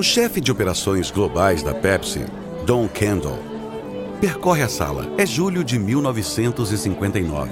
O 0.00 0.02
chefe 0.02 0.40
de 0.40 0.50
operações 0.50 1.10
globais 1.10 1.62
da 1.62 1.74
Pepsi, 1.74 2.24
Don 2.64 2.88
Kendall, 2.88 3.38
percorre 4.18 4.62
a 4.62 4.68
sala. 4.68 5.06
É 5.18 5.26
julho 5.26 5.62
de 5.62 5.78
1959 5.78 7.50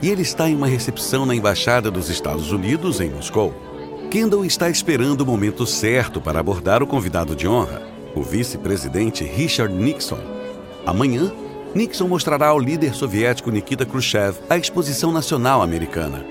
e 0.00 0.08
ele 0.08 0.22
está 0.22 0.48
em 0.48 0.56
uma 0.56 0.66
recepção 0.66 1.26
na 1.26 1.34
Embaixada 1.34 1.90
dos 1.90 2.08
Estados 2.08 2.52
Unidos, 2.52 3.02
em 3.02 3.10
Moscou. 3.10 3.52
Kendall 4.10 4.46
está 4.46 4.70
esperando 4.70 5.20
o 5.20 5.26
momento 5.26 5.66
certo 5.66 6.22
para 6.22 6.40
abordar 6.40 6.82
o 6.82 6.86
convidado 6.86 7.36
de 7.36 7.46
honra, 7.46 7.82
o 8.14 8.22
vice-presidente 8.22 9.22
Richard 9.22 9.74
Nixon. 9.74 10.20
Amanhã, 10.86 11.30
Nixon 11.74 12.08
mostrará 12.08 12.46
ao 12.46 12.58
líder 12.58 12.94
soviético 12.94 13.50
Nikita 13.50 13.84
Khrushchev 13.84 14.38
a 14.48 14.56
exposição 14.56 15.12
nacional 15.12 15.60
americana. 15.60 16.24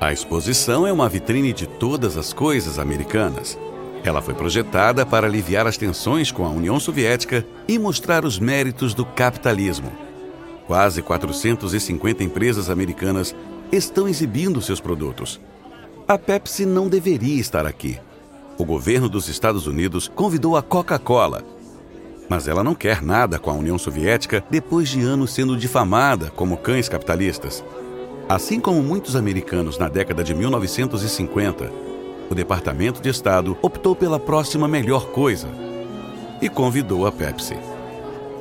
A 0.00 0.12
exposição 0.12 0.86
é 0.86 0.92
uma 0.92 1.08
vitrine 1.08 1.52
de 1.52 1.66
todas 1.66 2.16
as 2.16 2.32
coisas 2.32 2.78
americanas. 2.78 3.58
Ela 4.04 4.20
foi 4.20 4.34
projetada 4.34 5.06
para 5.06 5.26
aliviar 5.26 5.66
as 5.66 5.78
tensões 5.78 6.30
com 6.30 6.44
a 6.44 6.50
União 6.50 6.78
Soviética 6.78 7.44
e 7.66 7.78
mostrar 7.78 8.24
os 8.24 8.38
méritos 8.38 8.92
do 8.92 9.04
capitalismo. 9.04 9.90
Quase 10.66 11.00
450 11.00 12.22
empresas 12.22 12.68
americanas 12.68 13.34
estão 13.72 14.06
exibindo 14.06 14.60
seus 14.60 14.78
produtos. 14.78 15.40
A 16.06 16.18
Pepsi 16.18 16.66
não 16.66 16.86
deveria 16.86 17.40
estar 17.40 17.66
aqui. 17.66 17.98
O 18.58 18.64
governo 18.64 19.08
dos 19.08 19.26
Estados 19.28 19.66
Unidos 19.66 20.06
convidou 20.06 20.54
a 20.54 20.62
Coca-Cola, 20.62 21.42
mas 22.28 22.46
ela 22.46 22.62
não 22.62 22.74
quer 22.74 23.02
nada 23.02 23.38
com 23.38 23.50
a 23.50 23.54
União 23.54 23.78
Soviética 23.78 24.44
depois 24.50 24.90
de 24.90 25.00
anos 25.00 25.32
sendo 25.32 25.56
difamada 25.56 26.30
como 26.30 26.58
cães 26.58 26.88
capitalistas. 26.88 27.64
Assim 28.28 28.60
como 28.60 28.82
muitos 28.82 29.16
americanos 29.16 29.78
na 29.78 29.88
década 29.88 30.22
de 30.22 30.34
1950, 30.34 31.93
o 32.30 32.34
Departamento 32.34 33.00
de 33.00 33.08
Estado 33.08 33.56
optou 33.60 33.94
pela 33.94 34.18
próxima 34.18 34.66
melhor 34.66 35.06
coisa 35.08 35.48
e 36.40 36.48
convidou 36.48 37.06
a 37.06 37.12
Pepsi. 37.12 37.56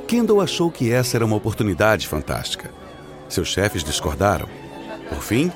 Kendall 0.07 0.41
achou 0.41 0.69
que 0.69 0.91
essa 0.91 1.17
era 1.17 1.25
uma 1.25 1.35
oportunidade 1.35 2.07
fantástica. 2.07 2.69
Seus 3.29 3.47
chefes 3.47 3.83
discordaram. 3.83 4.47
Por 5.09 5.21
fim, 5.21 5.51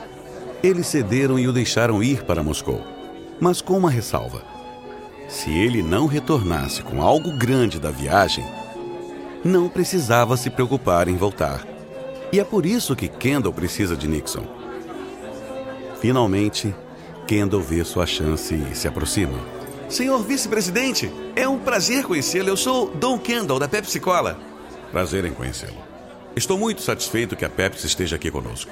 eles 0.63 0.87
cederam 0.87 1.37
e 1.37 1.47
o 1.47 1.53
deixaram 1.53 2.01
ir 2.01 2.23
para 2.23 2.43
Moscou, 2.43 2.81
mas 3.39 3.61
com 3.61 3.77
uma 3.77 3.89
ressalva. 3.89 4.41
Se 5.27 5.51
ele 5.51 5.83
não 5.83 6.07
retornasse 6.07 6.81
com 6.81 7.01
algo 7.01 7.31
grande 7.37 7.79
da 7.79 7.91
viagem, 7.91 8.45
não 9.43 9.69
precisava 9.69 10.37
se 10.37 10.49
preocupar 10.49 11.07
em 11.07 11.15
voltar. 11.15 11.65
E 12.31 12.39
é 12.39 12.43
por 12.43 12.65
isso 12.65 12.95
que 12.95 13.07
Kendall 13.07 13.53
precisa 13.53 13.95
de 13.95 14.07
Nixon. 14.07 14.43
Finalmente, 15.99 16.73
Kendall 17.27 17.61
vê 17.61 17.83
sua 17.83 18.05
chance 18.05 18.55
e 18.55 18.73
se 18.73 18.87
aproxima. 18.87 19.37
Senhor 19.89 20.17
vice-presidente, 20.23 21.11
é 21.35 21.45
um 21.47 21.59
prazer 21.59 22.05
conhecê-lo. 22.05 22.47
Eu 22.47 22.55
sou 22.55 22.89
Don 22.95 23.19
Kendall, 23.19 23.59
da 23.59 23.67
Pepsi 23.67 23.99
Cola. 23.99 24.39
Prazer 24.91 25.25
em 25.25 25.33
conhecê-lo. 25.33 25.75
Estou 26.37 26.57
muito 26.57 26.81
satisfeito 26.81 27.35
que 27.35 27.43
a 27.43 27.49
Pepsi 27.49 27.85
esteja 27.85 28.15
aqui 28.15 28.31
conosco. 28.31 28.71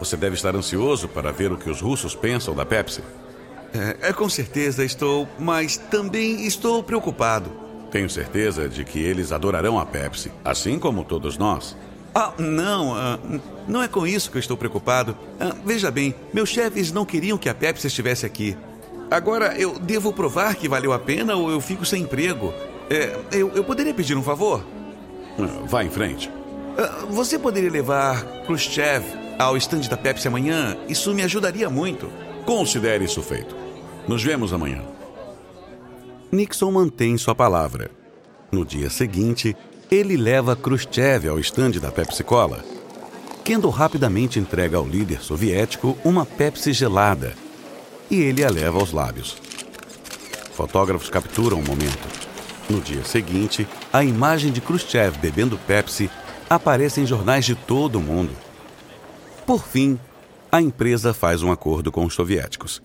Você 0.00 0.16
deve 0.16 0.34
estar 0.34 0.56
ansioso 0.56 1.06
para 1.06 1.30
ver 1.30 1.52
o 1.52 1.56
que 1.56 1.70
os 1.70 1.80
russos 1.80 2.14
pensam 2.14 2.54
da 2.54 2.66
Pepsi. 2.66 3.02
É, 3.72 4.08
é, 4.08 4.12
com 4.12 4.28
certeza 4.28 4.84
estou, 4.84 5.28
mas 5.38 5.76
também 5.76 6.44
estou 6.44 6.82
preocupado. 6.82 7.50
Tenho 7.92 8.10
certeza 8.10 8.68
de 8.68 8.84
que 8.84 8.98
eles 8.98 9.30
adorarão 9.30 9.78
a 9.78 9.86
Pepsi, 9.86 10.32
assim 10.44 10.76
como 10.78 11.04
todos 11.04 11.38
nós. 11.38 11.76
Ah, 12.18 12.32
não, 12.38 12.94
ah, 12.94 13.18
não 13.68 13.82
é 13.82 13.88
com 13.88 14.06
isso 14.06 14.30
que 14.30 14.38
eu 14.38 14.40
estou 14.40 14.56
preocupado. 14.56 15.14
Ah, 15.38 15.54
veja 15.66 15.90
bem, 15.90 16.14
meus 16.32 16.48
chefes 16.48 16.90
não 16.90 17.04
queriam 17.04 17.36
que 17.36 17.46
a 17.46 17.54
Pepsi 17.54 17.88
estivesse 17.88 18.24
aqui. 18.24 18.56
Agora, 19.10 19.54
eu 19.58 19.78
devo 19.78 20.10
provar 20.14 20.54
que 20.54 20.66
valeu 20.66 20.94
a 20.94 20.98
pena 20.98 21.36
ou 21.36 21.50
eu 21.50 21.60
fico 21.60 21.84
sem 21.84 22.04
emprego? 22.04 22.54
É, 22.88 23.18
eu, 23.32 23.50
eu 23.50 23.62
poderia 23.62 23.92
pedir 23.92 24.16
um 24.16 24.22
favor? 24.22 24.64
Ah, 25.38 25.66
vá 25.66 25.84
em 25.84 25.90
frente. 25.90 26.30
Ah, 26.78 27.04
você 27.10 27.38
poderia 27.38 27.70
levar 27.70 28.24
Khrushchev 28.46 29.04
ao 29.38 29.54
estande 29.54 29.86
da 29.86 29.96
Pepsi 29.98 30.26
amanhã? 30.26 30.74
Isso 30.88 31.12
me 31.12 31.22
ajudaria 31.22 31.68
muito. 31.68 32.10
Considere 32.46 33.04
isso 33.04 33.20
feito. 33.20 33.54
Nos 34.08 34.24
vemos 34.24 34.54
amanhã. 34.54 34.82
Nixon 36.32 36.72
mantém 36.72 37.18
sua 37.18 37.34
palavra. 37.34 37.90
No 38.50 38.64
dia 38.64 38.88
seguinte, 38.88 39.54
ele 39.90 40.16
leva 40.16 40.56
Khrushchev 40.56 41.28
ao 41.28 41.38
estande 41.38 41.78
da 41.78 41.92
Pepsi 41.92 42.24
Cola. 42.24 42.64
Kendall 43.44 43.70
rapidamente 43.70 44.38
entrega 44.40 44.76
ao 44.76 44.86
líder 44.86 45.22
soviético 45.22 45.96
uma 46.04 46.26
Pepsi 46.26 46.72
gelada 46.72 47.34
e 48.10 48.20
ele 48.20 48.44
a 48.44 48.50
leva 48.50 48.78
aos 48.78 48.92
lábios. 48.92 49.36
Fotógrafos 50.52 51.08
capturam 51.08 51.60
o 51.60 51.64
momento. 51.64 52.08
No 52.68 52.80
dia 52.80 53.04
seguinte, 53.04 53.66
a 53.92 54.02
imagem 54.02 54.50
de 54.50 54.60
Khrushchev 54.60 55.18
bebendo 55.18 55.56
Pepsi 55.56 56.10
aparece 56.50 57.00
em 57.00 57.06
jornais 57.06 57.44
de 57.44 57.54
todo 57.54 57.96
o 57.96 58.02
mundo. 58.02 58.32
Por 59.46 59.64
fim, 59.64 59.98
a 60.50 60.60
empresa 60.60 61.14
faz 61.14 61.42
um 61.42 61.52
acordo 61.52 61.92
com 61.92 62.04
os 62.04 62.14
soviéticos. 62.14 62.82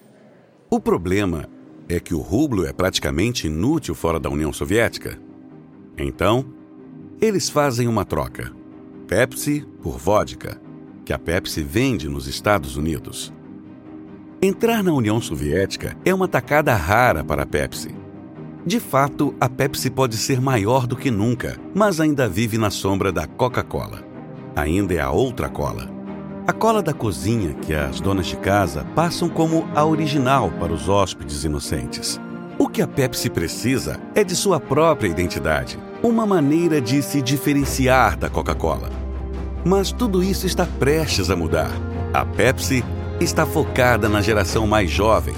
O 0.69 0.79
problema 0.79 1.49
é 1.89 1.99
que 1.99 2.13
o 2.13 2.19
rublo 2.19 2.65
é 2.65 2.71
praticamente 2.71 3.47
inútil 3.47 3.95
fora 3.95 4.19
da 4.19 4.29
União 4.29 4.53
Soviética. 4.53 5.17
Então, 5.97 6.60
eles 7.21 7.49
fazem 7.49 7.87
uma 7.87 8.03
troca: 8.03 8.51
Pepsi 9.07 9.63
por 9.83 9.99
vodka, 9.99 10.59
que 11.05 11.13
a 11.13 11.19
Pepsi 11.19 11.61
vende 11.61 12.09
nos 12.09 12.27
Estados 12.27 12.75
Unidos. 12.75 13.31
Entrar 14.41 14.83
na 14.83 14.91
União 14.91 15.21
Soviética 15.21 15.95
é 16.03 16.11
uma 16.11 16.27
tacada 16.27 16.73
rara 16.73 17.23
para 17.23 17.43
a 17.43 17.45
Pepsi. 17.45 17.93
De 18.65 18.79
fato, 18.79 19.35
a 19.39 19.47
Pepsi 19.47 19.89
pode 19.89 20.17
ser 20.17 20.41
maior 20.41 20.87
do 20.87 20.95
que 20.95 21.11
nunca, 21.11 21.59
mas 21.75 21.99
ainda 21.99 22.27
vive 22.27 22.57
na 22.57 22.71
sombra 22.71 23.11
da 23.11 23.27
Coca-Cola. 23.27 24.03
Ainda 24.55 24.95
é 24.95 24.99
a 24.99 25.11
outra 25.11 25.47
cola. 25.47 25.89
A 26.47 26.53
cola 26.53 26.81
da 26.81 26.93
cozinha 26.93 27.53
que 27.53 27.73
as 27.73 28.01
donas 28.01 28.25
de 28.27 28.35
casa 28.37 28.83
passam 28.95 29.29
como 29.29 29.67
a 29.75 29.85
original 29.85 30.51
para 30.59 30.73
os 30.73 30.89
hóspedes 30.89 31.43
inocentes. 31.43 32.19
O 32.57 32.67
que 32.67 32.81
a 32.81 32.87
Pepsi 32.87 33.29
precisa 33.29 33.99
é 34.15 34.23
de 34.23 34.35
sua 34.35 34.59
própria 34.59 35.07
identidade, 35.07 35.79
uma 36.03 36.25
maneira 36.25 36.81
de 36.81 37.01
se 37.01 37.21
diferenciar 37.21 38.17
da 38.17 38.29
Coca-Cola. 38.29 38.89
Mas 39.63 39.91
tudo 39.91 40.23
isso 40.23 40.47
está 40.47 40.65
prestes 40.65 41.29
a 41.29 41.35
mudar. 41.35 41.71
A 42.13 42.25
Pepsi 42.25 42.83
está 43.19 43.45
focada 43.45 44.09
na 44.09 44.21
geração 44.21 44.65
mais 44.65 44.89
jovem, 44.89 45.35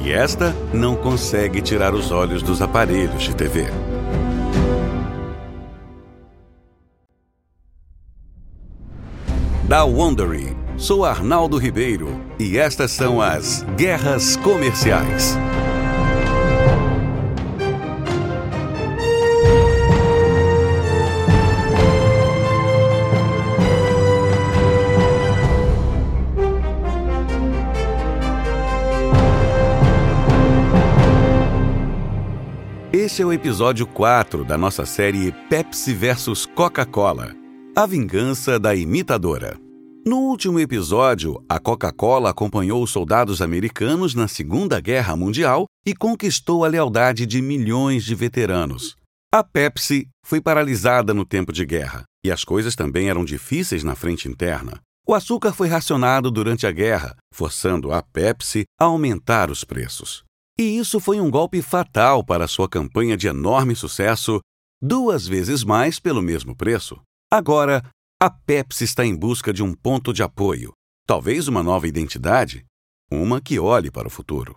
e 0.00 0.12
esta 0.12 0.54
não 0.72 0.94
consegue 0.94 1.60
tirar 1.60 1.92
os 1.94 2.10
olhos 2.10 2.42
dos 2.42 2.62
aparelhos 2.62 3.22
de 3.22 3.34
TV. 3.34 3.66
Da 9.64 9.82
Wondery, 9.82 10.56
sou 10.76 11.04
Arnaldo 11.04 11.58
Ribeiro 11.58 12.20
e 12.38 12.56
estas 12.56 12.92
são 12.92 13.20
as 13.20 13.64
Guerras 13.76 14.36
Comerciais. 14.36 15.36
Este 32.92 33.20
é 33.20 33.26
o 33.26 33.32
episódio 33.32 33.84
4 33.84 34.44
da 34.44 34.56
nossa 34.56 34.86
série 34.86 35.32
Pepsi 35.50 35.92
vs 35.92 36.46
Coca-Cola 36.46 37.34
A 37.74 37.84
Vingança 37.84 38.60
da 38.60 38.76
Imitadora. 38.76 39.58
No 40.06 40.18
último 40.18 40.60
episódio, 40.60 41.44
a 41.48 41.58
Coca-Cola 41.58 42.30
acompanhou 42.30 42.80
os 42.80 42.90
soldados 42.90 43.42
americanos 43.42 44.14
na 44.14 44.28
Segunda 44.28 44.80
Guerra 44.80 45.16
Mundial 45.16 45.66
e 45.84 45.96
conquistou 45.96 46.64
a 46.64 46.68
lealdade 46.68 47.26
de 47.26 47.42
milhões 47.42 48.04
de 48.04 48.14
veteranos. 48.14 48.96
A 49.34 49.42
Pepsi 49.42 50.06
foi 50.24 50.40
paralisada 50.40 51.12
no 51.12 51.26
tempo 51.26 51.52
de 51.52 51.66
guerra 51.66 52.04
e 52.24 52.30
as 52.30 52.44
coisas 52.44 52.76
também 52.76 53.08
eram 53.08 53.24
difíceis 53.24 53.82
na 53.82 53.96
frente 53.96 54.28
interna. 54.28 54.80
O 55.04 55.12
açúcar 55.12 55.52
foi 55.52 55.66
racionado 55.66 56.30
durante 56.30 56.68
a 56.68 56.72
guerra, 56.72 57.16
forçando 57.34 57.92
a 57.92 58.00
Pepsi 58.00 58.64
a 58.80 58.84
aumentar 58.84 59.50
os 59.50 59.64
preços. 59.64 60.25
E 60.58 60.78
isso 60.78 60.98
foi 60.98 61.20
um 61.20 61.30
golpe 61.30 61.60
fatal 61.60 62.24
para 62.24 62.48
sua 62.48 62.66
campanha 62.66 63.14
de 63.14 63.28
enorme 63.28 63.76
sucesso, 63.76 64.40
duas 64.80 65.26
vezes 65.26 65.62
mais 65.62 66.00
pelo 66.00 66.22
mesmo 66.22 66.56
preço. 66.56 66.98
Agora, 67.30 67.84
a 68.18 68.30
Pepsi 68.30 68.84
está 68.84 69.04
em 69.04 69.14
busca 69.14 69.52
de 69.52 69.62
um 69.62 69.74
ponto 69.74 70.14
de 70.14 70.22
apoio, 70.22 70.72
talvez 71.06 71.46
uma 71.46 71.62
nova 71.62 71.86
identidade, 71.86 72.64
uma 73.10 73.38
que 73.38 73.58
olhe 73.58 73.90
para 73.90 74.08
o 74.08 74.10
futuro. 74.10 74.56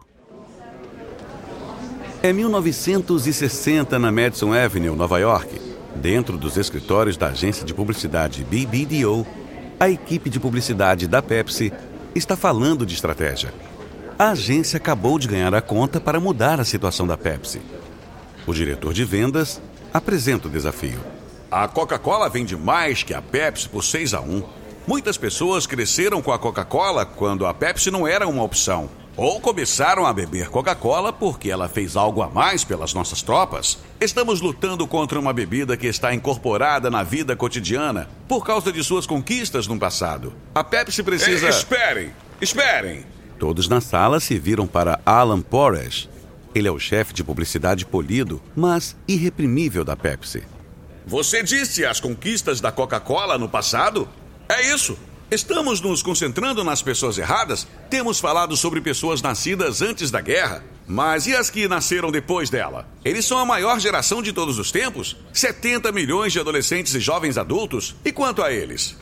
É 2.23 2.31
1960 2.31 3.99
na 3.99 4.09
Madison 4.09 4.53
Avenue, 4.53 4.95
Nova 4.95 5.19
York. 5.19 5.59
Dentro 5.97 6.37
dos 6.37 6.55
escritórios 6.55 7.17
da 7.17 7.27
agência 7.27 7.65
de 7.65 7.73
publicidade 7.73 8.45
BBDO, 8.45 9.27
a 9.77 9.89
equipe 9.89 10.29
de 10.29 10.39
publicidade 10.39 11.09
da 11.09 11.21
Pepsi 11.21 11.73
está 12.15 12.37
falando 12.37 12.85
de 12.85 12.93
estratégia 12.93 13.53
a 14.19 14.31
agência 14.31 14.75
acabou 14.75 15.17
de 15.17 15.29
ganhar 15.29 15.55
a 15.55 15.61
conta 15.61 15.97
para 15.97 16.19
mudar 16.19 16.59
a 16.59 16.65
situação 16.65 17.07
da 17.07 17.15
Pepsi. 17.15 17.61
O 18.45 18.53
diretor 18.53 18.93
de 18.93 19.05
vendas 19.05 19.61
apresenta 19.93 20.49
o 20.49 20.51
desafio. 20.51 20.99
A 21.49 21.65
Coca-Cola 21.69 22.27
vende 22.27 22.57
mais 22.57 23.01
que 23.01 23.13
a 23.13 23.21
Pepsi 23.21 23.69
por 23.69 23.81
6 23.81 24.13
a 24.13 24.19
1. 24.19 24.43
Muitas 24.85 25.17
pessoas 25.17 25.65
cresceram 25.65 26.21
com 26.21 26.33
a 26.33 26.37
Coca-Cola 26.37 27.05
quando 27.05 27.45
a 27.45 27.53
Pepsi 27.53 27.89
não 27.89 28.05
era 28.05 28.27
uma 28.27 28.43
opção. 28.43 28.89
Ou 29.15 29.39
começaram 29.39 30.05
a 30.05 30.11
beber 30.11 30.49
Coca-Cola 30.49 31.13
porque 31.13 31.49
ela 31.49 31.69
fez 31.69 31.95
algo 31.95 32.21
a 32.21 32.29
mais 32.29 32.65
pelas 32.65 32.93
nossas 32.93 33.21
tropas. 33.21 33.79
Estamos 34.01 34.41
lutando 34.41 34.85
contra 34.85 35.17
uma 35.17 35.31
bebida 35.31 35.77
que 35.77 35.87
está 35.87 36.13
incorporada 36.13 36.89
na 36.89 37.03
vida 37.03 37.37
cotidiana 37.37 38.09
por 38.27 38.45
causa 38.45 38.69
de 38.69 38.83
suas 38.83 39.07
conquistas 39.07 39.65
no 39.65 39.79
passado. 39.79 40.33
A 40.53 40.61
Pepsi 40.61 41.03
precisa. 41.03 41.45
Ei, 41.45 41.49
esperem! 41.49 42.13
Esperem! 42.41 43.18
Todos 43.39 43.69
na 43.69 43.79
sala 43.79 44.19
se 44.19 44.37
viram 44.37 44.67
para 44.67 44.99
Alan 45.05 45.41
Porras. 45.41 46.09
Ele 46.53 46.67
é 46.67 46.71
o 46.71 46.77
chefe 46.77 47.13
de 47.13 47.23
publicidade 47.23 47.85
polido, 47.85 48.41
mas 48.53 48.97
irreprimível 49.07 49.85
da 49.85 49.95
Pepsi. 49.95 50.43
Você 51.07 51.41
disse 51.41 51.85
as 51.85 52.01
conquistas 52.01 52.59
da 52.59 52.69
Coca-Cola 52.69 53.37
no 53.37 53.47
passado? 53.47 54.09
É 54.49 54.73
isso. 54.73 54.97
Estamos 55.31 55.79
nos 55.79 56.03
concentrando 56.03 56.65
nas 56.65 56.81
pessoas 56.81 57.17
erradas? 57.17 57.65
Temos 57.89 58.19
falado 58.19 58.57
sobre 58.57 58.81
pessoas 58.81 59.21
nascidas 59.21 59.81
antes 59.81 60.11
da 60.11 60.19
guerra. 60.19 60.61
Mas 60.85 61.25
e 61.25 61.35
as 61.35 61.49
que 61.49 61.67
nasceram 61.67 62.11
depois 62.11 62.49
dela? 62.49 62.87
Eles 63.05 63.25
são 63.25 63.37
a 63.37 63.45
maior 63.45 63.79
geração 63.79 64.21
de 64.21 64.33
todos 64.33 64.59
os 64.59 64.69
tempos? 64.69 65.15
70 65.31 65.91
milhões 65.93 66.33
de 66.33 66.39
adolescentes 66.39 66.93
e 66.93 66.99
jovens 66.99 67.37
adultos? 67.37 67.95
E 68.03 68.11
quanto 68.11 68.41
a 68.41 68.51
eles? 68.51 68.97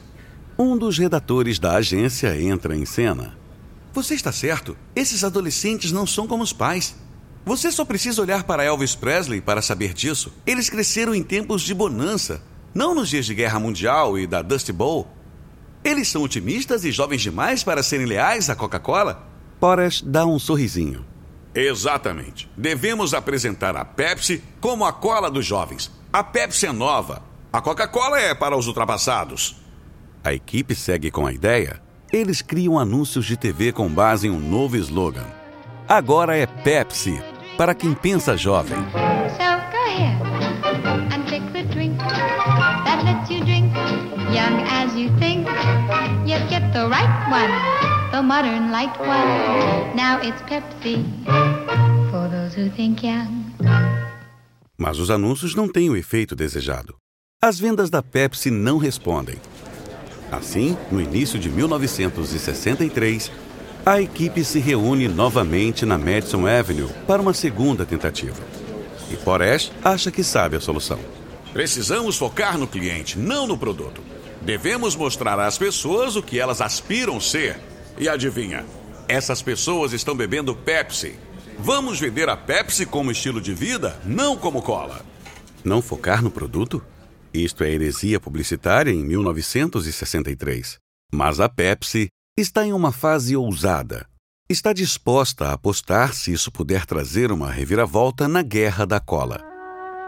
Um 0.59 0.77
dos 0.77 0.97
redatores 0.97 1.57
da 1.57 1.75
agência 1.75 2.39
entra 2.39 2.75
em 2.75 2.85
cena. 2.85 3.36
Você 3.97 4.13
está 4.13 4.31
certo. 4.31 4.77
Esses 4.95 5.23
adolescentes 5.23 5.91
não 5.91 6.05
são 6.05 6.27
como 6.27 6.43
os 6.43 6.53
pais. 6.53 6.95
Você 7.43 7.71
só 7.71 7.83
precisa 7.83 8.21
olhar 8.21 8.43
para 8.43 8.63
Elvis 8.63 8.93
Presley 8.93 9.41
para 9.41 9.59
saber 9.59 9.91
disso. 9.91 10.31
Eles 10.45 10.69
cresceram 10.69 11.15
em 11.15 11.23
tempos 11.23 11.63
de 11.63 11.73
bonança, 11.73 12.43
não 12.75 12.93
nos 12.93 13.09
dias 13.09 13.25
de 13.25 13.33
guerra 13.33 13.59
mundial 13.59 14.15
e 14.15 14.27
da 14.27 14.43
Dust 14.43 14.71
Bowl. 14.71 15.07
Eles 15.83 16.09
são 16.09 16.21
otimistas 16.21 16.85
e 16.85 16.91
jovens 16.91 17.23
demais 17.23 17.63
para 17.63 17.81
serem 17.81 18.05
leais 18.05 18.51
à 18.51 18.55
Coca-Cola? 18.55 19.27
Porras 19.59 20.03
dá 20.05 20.27
um 20.27 20.37
sorrisinho. 20.37 21.03
Exatamente. 21.55 22.47
Devemos 22.55 23.15
apresentar 23.15 23.75
a 23.75 23.83
Pepsi 23.83 24.43
como 24.61 24.85
a 24.85 24.93
cola 24.93 25.31
dos 25.31 25.43
jovens. 25.43 25.91
A 26.13 26.23
Pepsi 26.23 26.67
é 26.67 26.71
nova. 26.71 27.23
A 27.51 27.61
Coca-Cola 27.61 28.19
é 28.19 28.35
para 28.35 28.55
os 28.55 28.67
ultrapassados. 28.67 29.55
A 30.23 30.35
equipe 30.35 30.75
segue 30.75 31.09
com 31.09 31.25
a 31.25 31.33
ideia. 31.33 31.86
Eles 32.11 32.41
criam 32.41 32.79
anúncios 32.79 33.25
de 33.25 33.35
TV 33.35 33.73
com 33.73 33.89
base 33.89 34.27
em 34.27 34.31
um 34.31 34.39
novo 34.39 34.77
slogan. 34.77 35.25
Agora 35.87 36.37
é 36.37 36.45
Pepsi, 36.45 37.21
para 37.57 37.75
quem 37.75 37.93
pensa 37.93 38.37
jovem. 38.37 38.77
Mas 54.77 54.97
os 54.97 55.11
anúncios 55.11 55.55
não 55.55 55.67
têm 55.67 55.89
o 55.89 55.95
efeito 55.97 56.35
desejado. 56.37 56.95
As 57.41 57.59
vendas 57.59 57.89
da 57.89 58.01
Pepsi 58.01 58.49
não 58.49 58.77
respondem. 58.77 59.37
Assim, 60.31 60.77
no 60.91 61.01
início 61.01 61.39
de 61.39 61.49
1963, 61.49 63.31
a 63.85 64.01
equipe 64.01 64.43
se 64.43 64.59
reúne 64.59 65.07
novamente 65.07 65.85
na 65.85 65.97
Madison 65.97 66.45
Avenue 66.45 66.89
para 67.05 67.21
uma 67.21 67.33
segunda 67.33 67.85
tentativa. 67.85 68.43
E 69.09 69.15
Poresh 69.15 69.71
acha 69.83 70.11
que 70.11 70.23
sabe 70.23 70.57
a 70.57 70.59
solução. 70.59 70.99
Precisamos 71.53 72.17
focar 72.17 72.57
no 72.57 72.67
cliente, 72.67 73.17
não 73.17 73.47
no 73.47 73.57
produto. 73.57 74.01
Devemos 74.41 74.95
mostrar 74.95 75.39
às 75.39 75.57
pessoas 75.57 76.15
o 76.15 76.21
que 76.21 76.39
elas 76.39 76.61
aspiram 76.61 77.19
ser. 77.19 77.59
E 77.97 78.09
adivinha? 78.09 78.65
Essas 79.07 79.41
pessoas 79.41 79.93
estão 79.93 80.13
bebendo 80.13 80.53
Pepsi. 80.53 81.15
Vamos 81.57 81.99
vender 81.99 82.27
a 82.29 82.35
Pepsi 82.35 82.85
como 82.85 83.09
estilo 83.09 83.39
de 83.39 83.53
vida, 83.53 83.99
não 84.03 84.35
como 84.35 84.61
cola. 84.61 85.01
Não 85.63 85.81
focar 85.81 86.21
no 86.21 86.29
produto? 86.29 86.83
Isto 87.43 87.63
é 87.63 87.69
heresia 87.69 88.19
publicitária 88.19 88.89
em 88.89 89.05
1963. 89.05 90.79
Mas 91.13 91.39
a 91.39 91.47
Pepsi 91.47 92.07
está 92.35 92.65
em 92.65 92.73
uma 92.73 92.91
fase 92.91 93.35
ousada. 93.35 94.07
Está 94.49 94.73
disposta 94.73 95.49
a 95.49 95.53
apostar 95.53 96.13
se 96.13 96.33
isso 96.33 96.51
puder 96.51 96.83
trazer 96.85 97.31
uma 97.31 97.51
reviravolta 97.51 98.27
na 98.27 98.41
guerra 98.41 98.87
da 98.87 98.99
cola. 98.99 99.39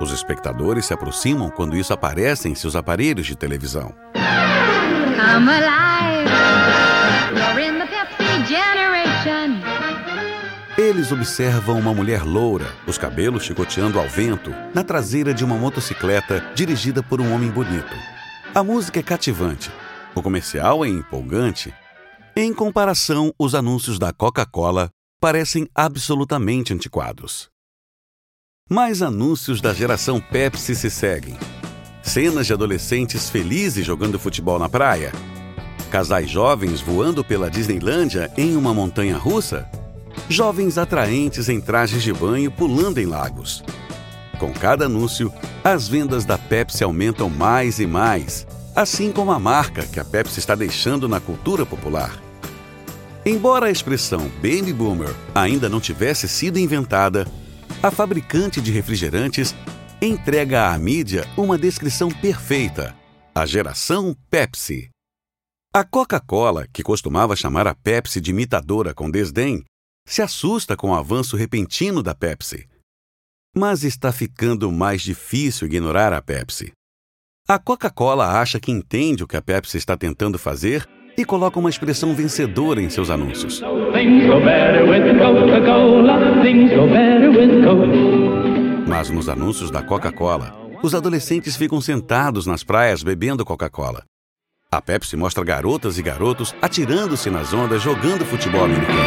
Os 0.01 0.11
espectadores 0.11 0.85
se 0.85 0.93
aproximam 0.93 1.51
quando 1.51 1.77
isso 1.77 1.93
aparece 1.93 2.49
em 2.49 2.55
seus 2.55 2.75
aparelhos 2.75 3.27
de 3.27 3.35
televisão. 3.35 3.93
Alive. 4.15 6.18
Eles 11.09 11.11
observam 11.11 11.79
uma 11.79 11.91
mulher 11.91 12.23
loura, 12.23 12.71
os 12.85 12.95
cabelos 12.95 13.43
chicoteando 13.43 13.99
ao 13.99 14.07
vento, 14.07 14.51
na 14.75 14.83
traseira 14.83 15.33
de 15.33 15.43
uma 15.43 15.55
motocicleta 15.55 16.39
dirigida 16.53 17.01
por 17.01 17.19
um 17.19 17.33
homem 17.33 17.49
bonito. 17.49 17.95
A 18.53 18.63
música 18.63 18.99
é 18.99 19.03
cativante, 19.03 19.71
o 20.13 20.21
comercial 20.21 20.85
é 20.85 20.87
empolgante. 20.87 21.73
Em 22.35 22.53
comparação, 22.53 23.33
os 23.39 23.55
anúncios 23.55 23.97
da 23.97 24.13
Coca-Cola 24.13 24.91
parecem 25.19 25.67
absolutamente 25.73 26.75
antiquados. 26.75 27.49
Mais 28.69 29.01
anúncios 29.01 29.61
da 29.61 29.73
geração 29.73 30.21
Pepsi 30.21 30.75
se 30.75 30.91
seguem. 30.91 31.35
Cenas 32.03 32.45
de 32.45 32.53
adolescentes 32.53 33.31
felizes 33.31 33.83
jogando 33.83 34.19
futebol 34.19 34.59
na 34.59 34.69
praia. 34.69 35.11
Casais 35.89 36.29
jovens 36.29 36.81
voando 36.81 37.23
pela 37.23 37.49
Disneylândia 37.49 38.31
em 38.37 38.55
uma 38.55 38.75
montanha 38.75 39.17
russa. 39.17 39.67
Jovens 40.29 40.77
atraentes 40.77 41.49
em 41.49 41.59
trajes 41.59 42.03
de 42.03 42.13
banho 42.13 42.51
pulando 42.51 42.99
em 42.99 43.07
lagos. 43.07 43.63
Com 44.37 44.53
cada 44.53 44.85
anúncio, 44.85 45.33
as 45.63 45.87
vendas 45.87 46.23
da 46.23 46.37
Pepsi 46.37 46.83
aumentam 46.83 47.31
mais 47.31 47.79
e 47.79 47.87
mais, 47.87 48.45
assim 48.75 49.11
como 49.11 49.31
a 49.31 49.39
marca 49.39 49.87
que 49.87 49.99
a 49.99 50.05
Pepsi 50.05 50.37
está 50.37 50.53
deixando 50.53 51.09
na 51.09 51.19
cultura 51.19 51.65
popular. 51.65 52.21
Embora 53.25 53.65
a 53.65 53.71
expressão 53.71 54.29
Baby 54.35 54.71
Boomer 54.71 55.13
ainda 55.33 55.67
não 55.67 55.81
tivesse 55.81 56.27
sido 56.27 56.59
inventada, 56.59 57.27
a 57.81 57.89
fabricante 57.89 58.61
de 58.61 58.71
refrigerantes 58.71 59.55
entrega 59.99 60.69
à 60.69 60.77
mídia 60.77 61.27
uma 61.35 61.57
descrição 61.57 62.09
perfeita: 62.09 62.95
a 63.33 63.47
geração 63.47 64.15
Pepsi. 64.29 64.89
A 65.73 65.83
Coca-Cola, 65.83 66.67
que 66.71 66.83
costumava 66.83 67.35
chamar 67.35 67.65
a 67.65 67.73
Pepsi 67.73 68.21
de 68.21 68.29
imitadora 68.29 68.93
com 68.93 69.09
desdém, 69.09 69.63
se 70.09 70.23
assusta 70.23 70.75
com 70.75 70.89
o 70.89 70.95
avanço 70.95 71.37
repentino 71.37 72.01
da 72.01 72.15
Pepsi. 72.15 72.67
Mas 73.55 73.83
está 73.83 74.11
ficando 74.11 74.71
mais 74.71 75.03
difícil 75.03 75.67
ignorar 75.67 76.13
a 76.13 76.21
Pepsi. 76.21 76.71
A 77.47 77.59
Coca-Cola 77.59 78.41
acha 78.41 78.59
que 78.59 78.71
entende 78.71 79.23
o 79.23 79.27
que 79.27 79.37
a 79.37 79.41
Pepsi 79.41 79.77
está 79.77 79.95
tentando 79.95 80.39
fazer 80.39 80.87
e 81.15 81.23
coloca 81.23 81.59
uma 81.59 81.69
expressão 81.69 82.15
vencedora 82.15 82.81
em 82.81 82.89
seus 82.89 83.11
anúncios. 83.11 83.61
Mas 88.87 89.09
nos 89.11 89.29
anúncios 89.29 89.69
da 89.69 89.83
Coca-Cola, 89.83 90.55
os 90.81 90.95
adolescentes 90.95 91.55
ficam 91.55 91.79
sentados 91.79 92.47
nas 92.47 92.63
praias 92.63 93.03
bebendo 93.03 93.45
Coca-Cola. 93.45 94.03
A 94.71 94.79
Pepsi 94.79 95.17
mostra 95.17 95.43
garotas 95.43 95.97
e 95.97 96.03
garotos 96.03 96.53
atirando-se 96.61 97.31
nas 97.31 97.53
ondas 97.53 97.81
jogando 97.81 98.23
futebol 98.23 98.65
americano. 98.65 98.99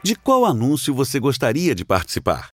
De 0.00 0.14
qual 0.14 0.44
anúncio 0.44 0.94
você 0.94 1.18
gostaria 1.18 1.74
de 1.74 1.84
participar? 1.84 2.50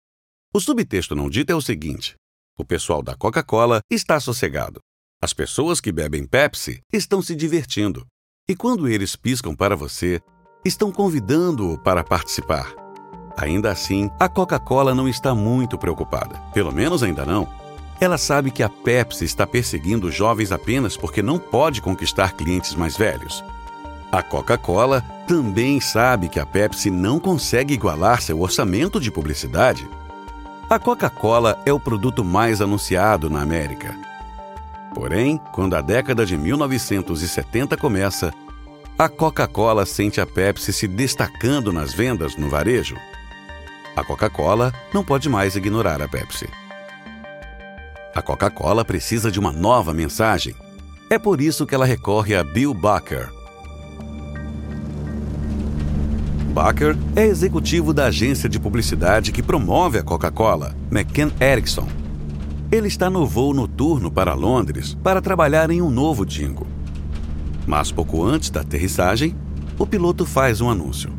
O 0.52 0.60
subtexto 0.60 1.14
não 1.14 1.30
dito 1.30 1.52
é 1.52 1.54
o 1.54 1.62
seguinte: 1.62 2.16
o 2.58 2.66
pessoal 2.66 3.02
da 3.02 3.16
Coca-Cola 3.16 3.80
está 3.90 4.20
sossegado. 4.20 4.80
As 5.22 5.32
pessoas 5.32 5.80
que 5.80 5.90
bebem 5.90 6.26
Pepsi 6.26 6.80
estão 6.92 7.22
se 7.22 7.34
divertindo. 7.34 8.04
E 8.46 8.54
quando 8.54 8.86
eles 8.86 9.16
piscam 9.16 9.56
para 9.56 9.74
você, 9.74 10.20
estão 10.66 10.90
convidando-o 10.90 11.78
para 11.78 12.02
participar. 12.02 12.72
Ainda 13.36 13.70
assim, 13.70 14.10
a 14.18 14.28
Coca-Cola 14.28 14.94
não 14.94 15.08
está 15.08 15.34
muito 15.34 15.76
preocupada. 15.76 16.40
Pelo 16.54 16.72
menos 16.72 17.02
ainda 17.02 17.24
não. 17.24 17.46
Ela 18.00 18.18
sabe 18.18 18.50
que 18.50 18.62
a 18.62 18.68
Pepsi 18.68 19.24
está 19.24 19.46
perseguindo 19.46 20.10
jovens 20.10 20.52
apenas 20.52 20.96
porque 20.96 21.22
não 21.22 21.38
pode 21.38 21.80
conquistar 21.80 22.32
clientes 22.32 22.74
mais 22.74 22.96
velhos. 22.96 23.44
A 24.10 24.22
Coca-Cola 24.22 25.02
também 25.26 25.80
sabe 25.80 26.28
que 26.28 26.38
a 26.38 26.46
Pepsi 26.46 26.90
não 26.90 27.18
consegue 27.18 27.74
igualar 27.74 28.22
seu 28.22 28.40
orçamento 28.40 29.00
de 29.00 29.10
publicidade. 29.10 29.88
A 30.68 30.78
Coca-Cola 30.78 31.58
é 31.64 31.72
o 31.72 31.80
produto 31.80 32.24
mais 32.24 32.60
anunciado 32.60 33.28
na 33.28 33.40
América. 33.40 33.94
Porém, 34.94 35.40
quando 35.52 35.74
a 35.74 35.82
década 35.82 36.24
de 36.24 36.36
1970 36.36 37.76
começa, 37.76 38.32
a 38.98 39.10
Coca-Cola 39.10 39.84
sente 39.84 40.22
a 40.22 40.26
Pepsi 40.26 40.72
se 40.72 40.88
destacando 40.88 41.70
nas 41.70 41.92
vendas 41.92 42.34
no 42.34 42.48
varejo. 42.48 42.96
A 43.94 44.02
Coca-Cola 44.02 44.72
não 44.92 45.04
pode 45.04 45.28
mais 45.28 45.54
ignorar 45.54 46.00
a 46.00 46.08
Pepsi. 46.08 46.48
A 48.14 48.22
Coca-Cola 48.22 48.86
precisa 48.86 49.30
de 49.30 49.38
uma 49.38 49.52
nova 49.52 49.92
mensagem. 49.92 50.54
É 51.10 51.18
por 51.18 51.42
isso 51.42 51.66
que 51.66 51.74
ela 51.74 51.84
recorre 51.84 52.34
a 52.34 52.42
Bill 52.42 52.72
Baker. 52.72 53.28
Baker 56.54 56.96
é 57.14 57.26
executivo 57.26 57.92
da 57.92 58.06
agência 58.06 58.48
de 58.48 58.58
publicidade 58.58 59.30
que 59.30 59.42
promove 59.42 59.98
a 59.98 60.02
Coca-Cola, 60.02 60.74
McCann 60.90 61.30
Erickson. 61.38 61.86
Ele 62.72 62.88
está 62.88 63.10
no 63.10 63.26
voo 63.26 63.52
noturno 63.52 64.10
para 64.10 64.32
Londres 64.32 64.96
para 65.02 65.20
trabalhar 65.20 65.70
em 65.70 65.82
um 65.82 65.90
novo 65.90 66.24
jingle. 66.24 66.75
Mas 67.66 67.90
pouco 67.90 68.22
antes 68.22 68.50
da 68.50 68.60
aterrissagem, 68.60 69.34
o 69.78 69.86
piloto 69.86 70.24
faz 70.24 70.60
um 70.60 70.70
anúncio. 70.70 71.10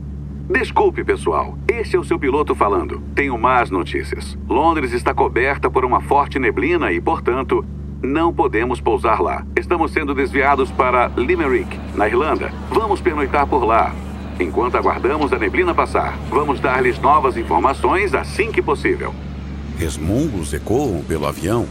Desculpe, 0.50 1.04
pessoal. 1.04 1.58
Este 1.68 1.98
é 1.98 2.00
o 2.00 2.04
seu 2.06 2.18
piloto 2.18 2.56
falando. 2.56 3.01
Tenho 3.13 3.38
más 3.38 3.70
notícias. 3.70 4.38
Londres 4.48 4.94
está 4.94 5.13
coberta 5.13 5.70
por 5.70 5.84
uma 5.84 6.00
forte 6.00 6.39
neblina 6.39 6.92
e, 6.92 7.01
portanto, 7.01 7.66
não 8.01 8.34
podemos 8.34 8.80
pousar 8.80 9.20
lá. 9.22 9.46
Estamos 9.58 9.92
sendo 9.92 10.13
desviados 10.13 10.72
para 10.72 11.08
Limerick, 11.18 11.77
na 11.94 12.08
Irlanda. 12.08 12.51
Vamos 12.70 13.01
pernoitar 13.01 13.46
por 13.46 13.66
lá. 13.66 13.94
Enquanto 14.39 14.77
aguardamos 14.77 15.34
a 15.34 15.39
neblina 15.39 15.74
passar, 15.74 16.18
vamos 16.30 16.60
dar-lhes 16.60 16.98
novas 17.00 17.36
informações 17.36 18.13
assim 18.13 18.51
que 18.51 18.62
possível. 18.62 19.13
Resmungos 19.77 20.54
ecoam 20.54 21.04
pelo 21.04 21.27
avião, 21.27 21.68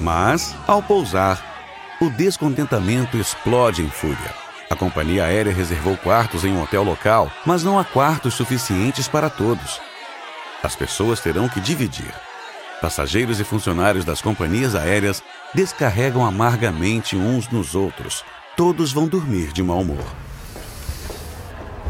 mas, 0.00 0.56
ao 0.66 0.82
pousar, 0.82 1.49
o 2.00 2.08
descontentamento 2.08 3.18
explode 3.18 3.82
em 3.82 3.90
fúria. 3.90 4.34
A 4.70 4.74
companhia 4.74 5.24
aérea 5.24 5.52
reservou 5.52 5.96
quartos 5.98 6.44
em 6.44 6.52
um 6.52 6.62
hotel 6.62 6.82
local, 6.82 7.30
mas 7.44 7.62
não 7.62 7.78
há 7.78 7.84
quartos 7.84 8.32
suficientes 8.34 9.06
para 9.06 9.28
todos. 9.28 9.78
As 10.62 10.74
pessoas 10.74 11.20
terão 11.20 11.48
que 11.48 11.60
dividir. 11.60 12.14
Passageiros 12.80 13.38
e 13.38 13.44
funcionários 13.44 14.04
das 14.04 14.22
companhias 14.22 14.74
aéreas 14.74 15.22
descarregam 15.54 16.24
amargamente 16.24 17.16
uns 17.16 17.50
nos 17.50 17.74
outros. 17.74 18.24
Todos 18.56 18.92
vão 18.92 19.06
dormir 19.06 19.52
de 19.52 19.62
mau 19.62 19.80
humor. 19.80 20.04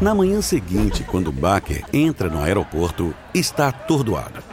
Na 0.01 0.13
manhã 0.13 0.41
seguinte, 0.41 1.03
quando 1.03 1.31
Baker 1.31 1.85
entra 1.93 2.27
no 2.27 2.41
aeroporto, 2.41 3.13
está 3.33 3.69
atordoado. 3.69 4.43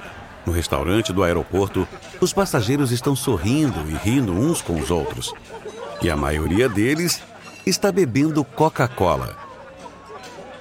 No 0.48 0.52
restaurante 0.54 1.12
do 1.12 1.22
aeroporto, 1.22 1.86
os 2.22 2.32
passageiros 2.32 2.90
estão 2.90 3.14
sorrindo 3.14 3.78
e 3.90 3.94
rindo 3.94 4.32
uns 4.32 4.62
com 4.62 4.80
os 4.80 4.90
outros. 4.90 5.34
E 6.00 6.08
a 6.08 6.16
maioria 6.16 6.68
deles 6.68 7.20
está 7.66 7.90
bebendo 7.90 8.44
Coca-Cola. 8.44 9.36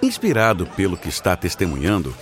Inspirado 0.01 0.65
pelo 0.67 0.98
que 0.98 1.10
está 1.10 1.36
testemunhando, 1.36 2.15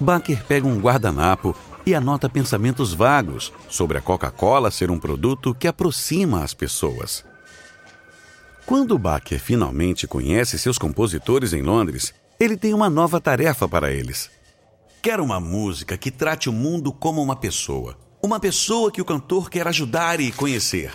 Baker 0.00 0.44
pega 0.44 0.66
um 0.66 0.78
guardanapo 0.78 1.54
e 1.86 1.94
anota 1.94 2.28
pensamentos 2.28 2.94
vagos 2.94 3.52
sobre 3.68 3.98
a 3.98 4.00
Coca-Cola 4.00 4.70
ser 4.70 4.90
um 4.90 4.98
produto 4.98 5.54
que 5.54 5.68
aproxima 5.68 6.42
as 6.42 6.54
pessoas. 6.54 7.24
Quando 8.64 8.98
Baker 8.98 9.38
finalmente 9.38 10.06
conhece 10.06 10.58
seus 10.58 10.78
compositores 10.78 11.52
em 11.52 11.60
Londres, 11.60 12.14
ele 12.40 12.56
tem 12.56 12.72
uma 12.72 12.88
nova 12.88 13.20
tarefa 13.20 13.68
para 13.68 13.92
eles. 13.92 14.30
Quero 15.02 15.22
uma 15.22 15.38
música 15.38 15.98
que 15.98 16.10
trate 16.10 16.48
o 16.48 16.52
mundo 16.52 16.90
como 16.90 17.22
uma 17.22 17.36
pessoa. 17.36 17.98
Uma 18.22 18.40
pessoa 18.40 18.90
que 18.90 19.02
o 19.02 19.04
cantor 19.04 19.50
quer 19.50 19.68
ajudar 19.68 20.18
e 20.18 20.32
conhecer. 20.32 20.90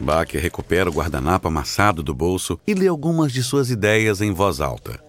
Baker 0.00 0.40
recupera 0.40 0.90
o 0.90 0.92
guardanapo 0.92 1.48
amassado 1.48 2.02
do 2.02 2.14
bolso 2.14 2.58
e 2.66 2.74
lê 2.74 2.88
algumas 2.88 3.32
de 3.32 3.42
suas 3.42 3.70
ideias 3.70 4.20
em 4.20 4.32
voz 4.32 4.60
alta. 4.60 5.02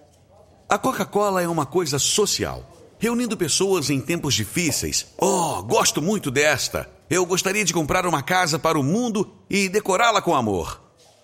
A 0.68 0.78
Coca-Cola 0.78 1.42
é 1.42 1.48
uma 1.48 1.66
coisa 1.66 1.98
social, 1.98 2.96
reunindo 2.98 3.36
pessoas 3.36 3.90
em 3.90 4.00
tempos 4.00 4.34
difíceis. 4.34 5.06
Oh, 5.18 5.62
gosto 5.62 6.00
muito 6.00 6.30
desta! 6.30 6.88
Eu 7.10 7.26
gostaria 7.26 7.64
de 7.64 7.74
comprar 7.74 8.06
uma 8.06 8.22
casa 8.22 8.58
para 8.58 8.78
o 8.78 8.82
mundo 8.82 9.30
e 9.48 9.68
decorá-la 9.68 10.22
com 10.22 10.34
amor. 10.34 10.82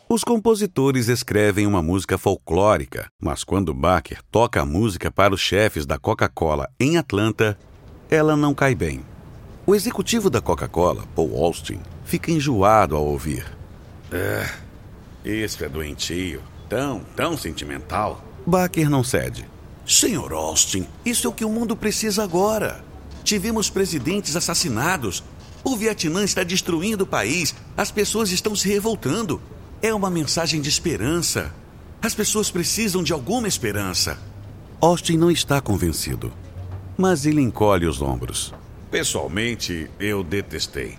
Os 0.09 0.23
compositores 0.23 1.09
escrevem 1.09 1.67
uma 1.67 1.81
música 1.81 2.19
folclórica, 2.19 3.09
mas 3.21 3.45
quando 3.45 3.73
Baker 3.73 4.21
toca 4.31 4.61
a 4.61 4.67
música 4.67 5.11
para 5.11 5.33
os 5.33 5.41
chefes 5.41 5.87
da 5.87 5.99
Coca-Cola 5.99 6.69
em 6.79 6.99
Atlanta, 6.99 7.57
ela 8.11 8.37
não 8.37 8.53
cai 8.53 8.75
bem. 8.75 9.05
O 9.71 9.75
executivo 9.77 10.29
da 10.29 10.41
Coca-Cola, 10.41 11.05
Paul 11.15 11.45
Austin, 11.45 11.79
fica 12.05 12.33
enjoado 12.33 12.97
ao 12.97 13.07
ouvir. 13.07 13.47
É, 14.11 14.51
isso 15.25 15.65
é 15.65 15.69
doentio, 15.69 16.43
tão, 16.69 17.05
tão 17.15 17.37
sentimental. 17.37 18.21
Baker 18.45 18.91
não 18.91 19.05
cede. 19.05 19.49
Senhor 19.87 20.33
Austin, 20.33 20.89
isso 21.07 21.29
é 21.29 21.31
o 21.31 21.33
que 21.33 21.45
o 21.45 21.49
mundo 21.49 21.77
precisa 21.77 22.25
agora. 22.25 22.85
Tivemos 23.23 23.71
presidentes 23.71 24.35
assassinados. 24.35 25.23
O 25.63 25.77
Vietnã 25.77 26.25
está 26.25 26.43
destruindo 26.43 27.05
o 27.05 27.07
país. 27.07 27.55
As 27.77 27.93
pessoas 27.93 28.33
estão 28.33 28.57
se 28.57 28.69
revoltando. 28.69 29.41
É 29.81 29.95
uma 29.95 30.11
mensagem 30.11 30.61
de 30.61 30.69
esperança. 30.69 31.55
As 32.03 32.13
pessoas 32.13 32.51
precisam 32.51 33.05
de 33.05 33.13
alguma 33.13 33.47
esperança. 33.47 34.19
Austin 34.81 35.17
não 35.17 35.31
está 35.31 35.61
convencido, 35.61 36.33
mas 36.99 37.25
ele 37.25 37.41
encolhe 37.41 37.87
os 37.87 38.03
ombros. 38.03 38.53
Pessoalmente, 38.91 39.89
eu 40.01 40.25
detestei. 40.25 40.99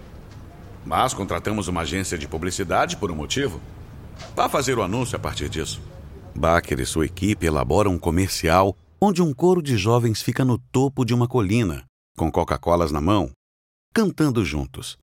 Mas 0.86 1.14
contratamos 1.14 1.68
uma 1.68 1.82
agência 1.82 2.18
de 2.18 2.28
publicidade 2.28 2.96
por 2.96 3.12
um 3.12 3.16
motivo. 3.16 3.60
Vá 4.36 4.48
fazer 4.48 4.78
o 4.78 4.82
anúncio 4.82 5.16
a 5.16 5.20
partir 5.20 5.50
disso. 5.50 5.82
Baker 6.34 6.80
e 6.80 6.86
sua 6.86 7.06
equipe 7.06 7.46
elaboram 7.46 7.92
um 7.92 8.00
comercial 8.00 8.76
onde 9.02 9.22
um 9.22 9.34
coro 9.34 9.62
de 9.62 9.76
jovens 9.78 10.22
fica 10.22 10.46
no 10.46 10.58
topo 10.58 11.04
de 11.04 11.14
uma 11.14 11.28
colina, 11.28 11.84
com 12.18 12.32
Coca-Colas 12.32 12.92
na 12.92 13.02
mão, 13.02 13.32
cantando 13.94 14.46
juntos. 14.46 14.98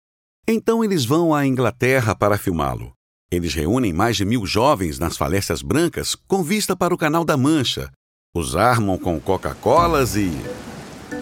Então 0.47 0.83
eles 0.83 1.05
vão 1.05 1.35
à 1.35 1.47
Inglaterra 1.47 2.15
para 2.15 2.39
filmá-lo. 2.39 2.93
Eles 3.31 3.53
reúnem 3.53 3.93
mais 3.93 4.17
de 4.17 4.25
mil 4.25 4.47
jovens 4.47 4.99
nas 4.99 5.17
falécias 5.17 5.61
brancas 5.61 6.15
com 6.15 6.43
vista 6.43 6.75
para 6.75 6.95
o 6.95 6.99
Canal 6.99 7.25
da 7.25 7.37
Mancha. 7.37 7.91
Os 8.35 8.57
armam 8.57 8.97
com 8.97 9.21
Coca-Colas 9.21 10.17
e. 10.17 10.31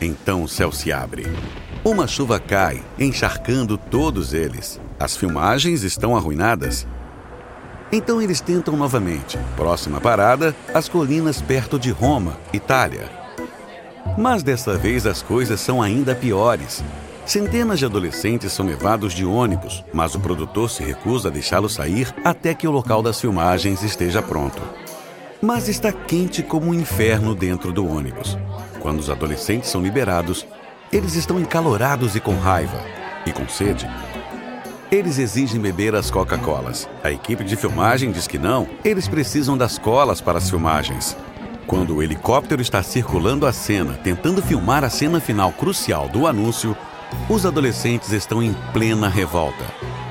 Então 0.00 0.43
o 0.43 0.49
céu 0.49 0.73
se 0.73 0.93
abre. 0.93 1.26
Uma 1.85 2.07
chuva 2.07 2.40
cai, 2.40 2.83
encharcando 2.99 3.78
todos 3.78 4.35
eles. 4.35 4.81
As 4.99 5.16
filmagens 5.16 5.83
estão 5.83 6.16
arruinadas. 6.16 6.87
Então 7.93 8.21
eles 8.21 8.40
tentam 8.40 8.76
novamente. 8.76 9.38
Próxima 9.57 10.00
parada, 10.00 10.55
as 10.75 10.88
colinas 10.88 11.40
perto 11.40 11.78
de 11.78 11.90
Roma, 11.90 12.37
Itália. 12.52 13.09
Mas 14.19 14.43
dessa 14.43 14.76
vez 14.76 15.07
as 15.07 15.23
coisas 15.23 15.61
são 15.61 15.81
ainda 15.81 16.14
piores. 16.14 16.83
Centenas 17.25 17.81
de 17.81 17.85
adolescentes 17.85 18.52
são 18.52 18.64
levados 18.66 19.12
de 19.12 19.25
ônibus, 19.25 19.85
mas 19.93 20.14
o 20.14 20.21
produtor 20.21 20.71
se 20.71 20.85
recusa 20.85 21.28
a 21.28 21.31
deixá-los 21.31 21.75
sair 21.75 22.14
até 22.25 22.55
que 22.55 22.69
o 22.69 22.71
local 22.71 23.02
das 23.02 23.21
filmagens 23.21 23.83
esteja 23.83 24.23
pronto. 24.23 24.62
Mas 25.40 25.69
está 25.69 25.93
quente 25.93 26.43
como 26.43 26.71
um 26.71 26.75
inferno 26.75 27.35
dentro 27.35 27.73
do 27.73 27.87
ônibus. 27.87 28.38
Quando 28.81 29.00
os 29.00 29.11
adolescentes 29.11 29.69
são 29.69 29.83
liberados, 29.83 30.47
eles 30.90 31.14
estão 31.14 31.38
encalorados 31.38 32.16
e 32.16 32.21
com 32.21 32.37
raiva, 32.38 32.81
e 33.26 33.33
com 33.33 33.47
sede. 33.49 33.88
Eles 34.90 35.19
exigem 35.19 35.61
beber 35.61 35.95
as 35.95 36.11
Coca-Colas. 36.11 36.88
A 37.02 37.11
equipe 37.11 37.45
de 37.45 37.57
filmagem 37.57 38.12
diz 38.12 38.26
que 38.26 38.38
não, 38.38 38.66
eles 38.85 39.09
precisam 39.09 39.59
das 39.59 39.78
colas 39.78 40.21
para 40.21 40.38
as 40.38 40.49
filmagens. 40.49 41.16
Quando 41.66 41.97
o 41.97 42.02
helicóptero 42.02 42.62
está 42.62 42.83
circulando 42.83 43.47
a 43.47 43.52
cena, 43.52 43.95
tentando 43.95 44.40
filmar 44.40 44.85
a 44.85 44.90
cena 44.90 45.21
final 45.21 45.52
crucial 45.52 46.09
do 46.09 46.26
anúncio, 46.26 46.76
os 47.28 47.45
adolescentes 47.45 48.12
estão 48.12 48.43
em 48.43 48.55
plena 48.73 49.09
revolta. 49.09 49.64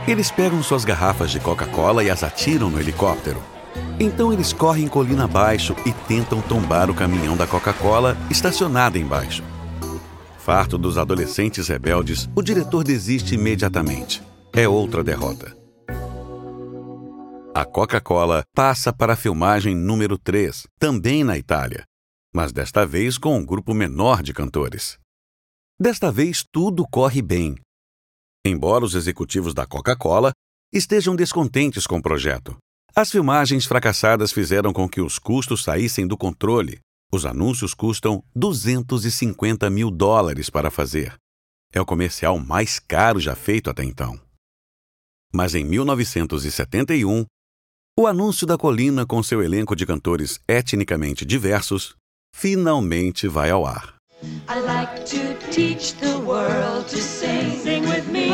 Eles 0.07 0.29
pegam 0.29 0.61
suas 0.61 0.85
garrafas 0.85 1.31
de 1.31 1.39
Coca-Cola 1.39 2.03
e 2.03 2.09
as 2.11 2.21
atiram 2.21 2.69
no 2.69 2.79
helicóptero. 2.79 3.54
Então 3.99 4.31
eles 4.33 4.51
correm 4.51 4.87
colina 4.87 5.25
abaixo 5.25 5.75
e 5.85 5.91
tentam 6.07 6.41
tombar 6.41 6.89
o 6.89 6.93
caminhão 6.93 7.37
da 7.37 7.47
Coca-Cola 7.47 8.17
estacionado 8.29 8.97
embaixo. 8.97 9.43
Farto 10.37 10.77
dos 10.77 10.97
adolescentes 10.97 11.67
rebeldes, 11.67 12.29
o 12.35 12.41
diretor 12.41 12.83
desiste 12.83 13.35
imediatamente. 13.35 14.21
É 14.53 14.67
outra 14.67 15.03
derrota. 15.03 15.55
A 17.53 17.63
Coca-Cola 17.63 18.43
passa 18.53 18.91
para 18.91 19.13
a 19.13 19.15
filmagem 19.15 19.73
número 19.73 20.17
3, 20.17 20.67
também 20.77 21.23
na 21.23 21.37
Itália, 21.37 21.85
mas 22.33 22.51
desta 22.51 22.85
vez 22.85 23.17
com 23.17 23.37
um 23.37 23.45
grupo 23.45 23.73
menor 23.73 24.21
de 24.21 24.33
cantores. 24.33 24.97
Desta 25.79 26.11
vez 26.11 26.43
tudo 26.51 26.85
corre 26.91 27.21
bem. 27.21 27.55
Embora 28.45 28.85
os 28.85 28.93
executivos 28.93 29.53
da 29.53 29.65
Coca-Cola 29.65 30.31
estejam 30.71 31.15
descontentes 31.15 31.87
com 31.87 31.97
o 31.97 32.01
projeto, 32.01 32.57
as 32.97 33.11
filmagens 33.11 33.65
fracassadas 33.65 34.31
fizeram 34.31 34.71
com 34.71 34.87
que 34.87 35.01
os 35.01 35.19
custos 35.19 35.63
saíssem 35.63 36.07
do 36.07 36.15
controle. 36.15 36.79
Os 37.11 37.25
anúncios 37.25 37.73
custam 37.73 38.23
250 38.33 39.69
mil 39.69 39.91
dólares 39.91 40.49
para 40.49 40.71
fazer. 40.71 41.13
É 41.73 41.81
o 41.81 41.85
comercial 41.85 42.39
mais 42.39 42.79
caro 42.79 43.19
já 43.19 43.35
feito 43.35 43.69
até 43.69 43.83
então. 43.83 44.17
Mas 45.33 45.53
em 45.55 45.65
1971, 45.65 47.25
o 47.99 48.07
anúncio 48.07 48.47
da 48.47 48.57
colina 48.57 49.05
com 49.05 49.21
seu 49.21 49.43
elenco 49.43 49.75
de 49.75 49.85
cantores 49.85 50.39
etnicamente 50.47 51.25
diversos 51.25 51.97
finalmente 52.33 53.27
vai 53.27 53.49
ao 53.49 53.65
ar. 53.65 53.95
Like 54.47 55.03
to 55.03 55.51
teach 55.51 55.95
the 55.95 56.15
world 56.15 56.89
to 56.89 56.97
sing. 56.97 57.59
Sing 57.61 57.81
with 57.81 58.07
me. 58.09 58.29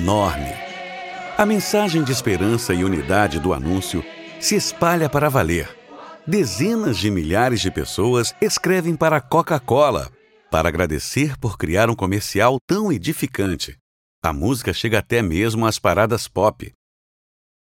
Enorme. 0.00 0.50
A 1.36 1.44
mensagem 1.44 2.02
de 2.02 2.10
esperança 2.10 2.72
e 2.72 2.84
unidade 2.84 3.38
do 3.38 3.52
anúncio 3.52 4.02
se 4.40 4.56
espalha 4.56 5.10
para 5.10 5.28
valer. 5.28 5.68
Dezenas 6.26 6.96
de 6.96 7.10
milhares 7.10 7.60
de 7.60 7.70
pessoas 7.70 8.34
escrevem 8.40 8.96
para 8.96 9.16
a 9.16 9.20
Coca-Cola 9.20 10.10
para 10.50 10.68
agradecer 10.70 11.36
por 11.36 11.58
criar 11.58 11.90
um 11.90 11.94
comercial 11.94 12.56
tão 12.66 12.90
edificante. 12.90 13.76
A 14.24 14.32
música 14.32 14.72
chega 14.72 15.00
até 15.00 15.20
mesmo 15.20 15.66
às 15.66 15.78
paradas 15.78 16.26
pop. 16.26 16.72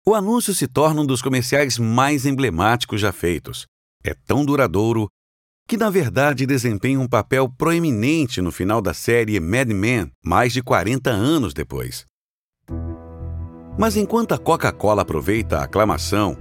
O 0.07 0.15
anúncio 0.15 0.55
se 0.55 0.67
torna 0.67 1.03
um 1.03 1.07
dos 1.07 1.21
comerciais 1.21 1.79
mais 1.79 2.25
emblemáticos 2.25 3.01
já 3.01 3.13
feitos. 3.13 3.67
É 4.03 4.15
tão 4.15 4.45
duradouro 4.45 5.07
que 5.69 5.77
na 5.77 5.91
verdade 5.91 6.47
desempenha 6.47 6.99
um 6.99 7.09
papel 7.09 7.49
proeminente 7.49 8.41
no 8.41 8.51
final 8.51 8.81
da 8.81 8.95
série 8.95 9.39
Mad 9.39 9.69
Men, 9.69 10.11
mais 10.25 10.53
de 10.53 10.63
40 10.63 11.11
anos 11.11 11.53
depois. 11.53 12.11
Mas 13.79 13.97
enquanto 13.97 14.33
a 14.33 14.39
Coca-Cola 14.39 15.03
aproveita 15.03 15.59
a 15.59 15.65
aclamação, 15.65 16.37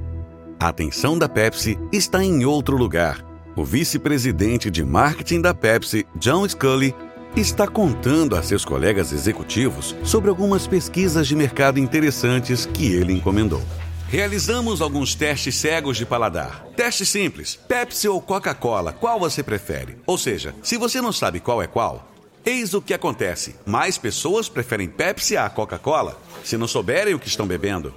a 0.60 0.68
atenção 0.68 1.18
da 1.18 1.30
Pepsi 1.30 1.80
está 1.92 2.24
em 2.24 2.46
outro 2.46 2.78
lugar. 2.78 3.26
O 3.56 3.64
vice-presidente 3.64 4.70
de 4.70 4.84
marketing 4.84 5.42
da 5.42 5.54
Pepsi, 5.54 6.06
John 6.16 6.48
Scully, 6.48 6.94
está 7.36 7.68
contando 7.68 8.36
a 8.36 8.44
seus 8.44 8.66
colegas 8.66 9.12
executivos 9.12 9.96
sobre 10.04 10.30
algumas 10.30 10.68
pesquisas 10.68 11.28
de 11.28 11.36
mercado 11.36 11.80
interessantes 11.80 12.66
que 12.66 12.94
ele 12.94 13.14
encomendou. 13.14 13.62
Realizamos 14.08 14.82
alguns 14.82 15.16
testes 15.16 15.56
cegos 15.56 15.96
de 15.96 16.06
paladar. 16.06 16.66
Teste 16.76 17.06
simples: 17.06 17.56
Pepsi 17.56 18.10
ou 18.10 18.22
Coca-Cola, 18.22 18.92
qual 18.92 19.18
você 19.18 19.42
prefere? 19.42 19.98
Ou 20.06 20.18
seja, 20.18 20.54
se 20.62 20.76
você 20.76 21.00
não 21.02 21.14
sabe 21.14 21.40
qual 21.40 21.62
é 21.62 21.68
qual, 21.68 22.11
eis 22.46 22.74
o 22.74 22.82
que 22.82 22.94
acontece: 22.94 23.56
mais 23.66 23.98
pessoas 23.98 24.50
preferem 24.50 24.88
Pepsi 24.88 25.38
à 25.38 25.50
Coca-Cola 25.50 26.20
se 26.44 26.58
não 26.58 26.68
souberem 26.68 27.14
o 27.14 27.20
que 27.20 27.28
estão 27.28 27.48
bebendo. 27.48 27.94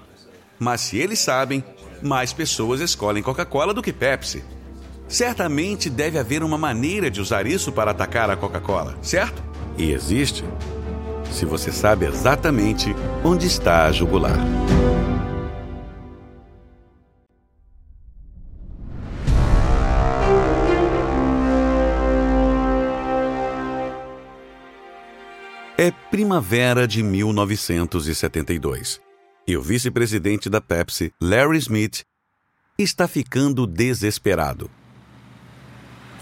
Mas 0.59 0.83
se 0.83 0.99
eles 0.99 1.19
sabem, 1.19 1.65
mais 2.03 2.33
pessoas 2.33 2.81
escolhem 2.81 3.23
Coca-Cola 3.23 3.75
do 3.75 3.83
que 3.83 3.93
Pepsi. 3.93 4.45
Certamente 5.09 5.91
deve 5.91 6.19
haver 6.19 6.43
uma 6.43 6.59
maneira 6.59 7.11
de 7.11 7.21
usar 7.21 7.47
isso 7.47 7.73
para 7.73 7.91
atacar 7.91 8.31
a 8.31 8.37
Coca-Cola, 8.37 8.97
certo? 9.03 9.43
E 9.77 9.93
existe. 9.93 10.45
Se 11.31 11.45
você 11.45 11.73
sabe 11.73 12.07
exatamente 12.07 12.95
onde 13.25 13.47
está 13.47 13.87
a 13.87 13.93
jugular. 13.93 14.39
É 25.77 25.91
primavera 25.91 26.87
de 26.87 27.03
1972 27.03 29.01
e 29.45 29.57
o 29.57 29.63
vice-presidente 29.63 30.49
da 30.49 30.61
Pepsi, 30.61 31.13
Larry 31.21 31.59
Smith, 31.59 32.05
está 32.79 33.09
ficando 33.09 33.67
desesperado. 33.67 34.71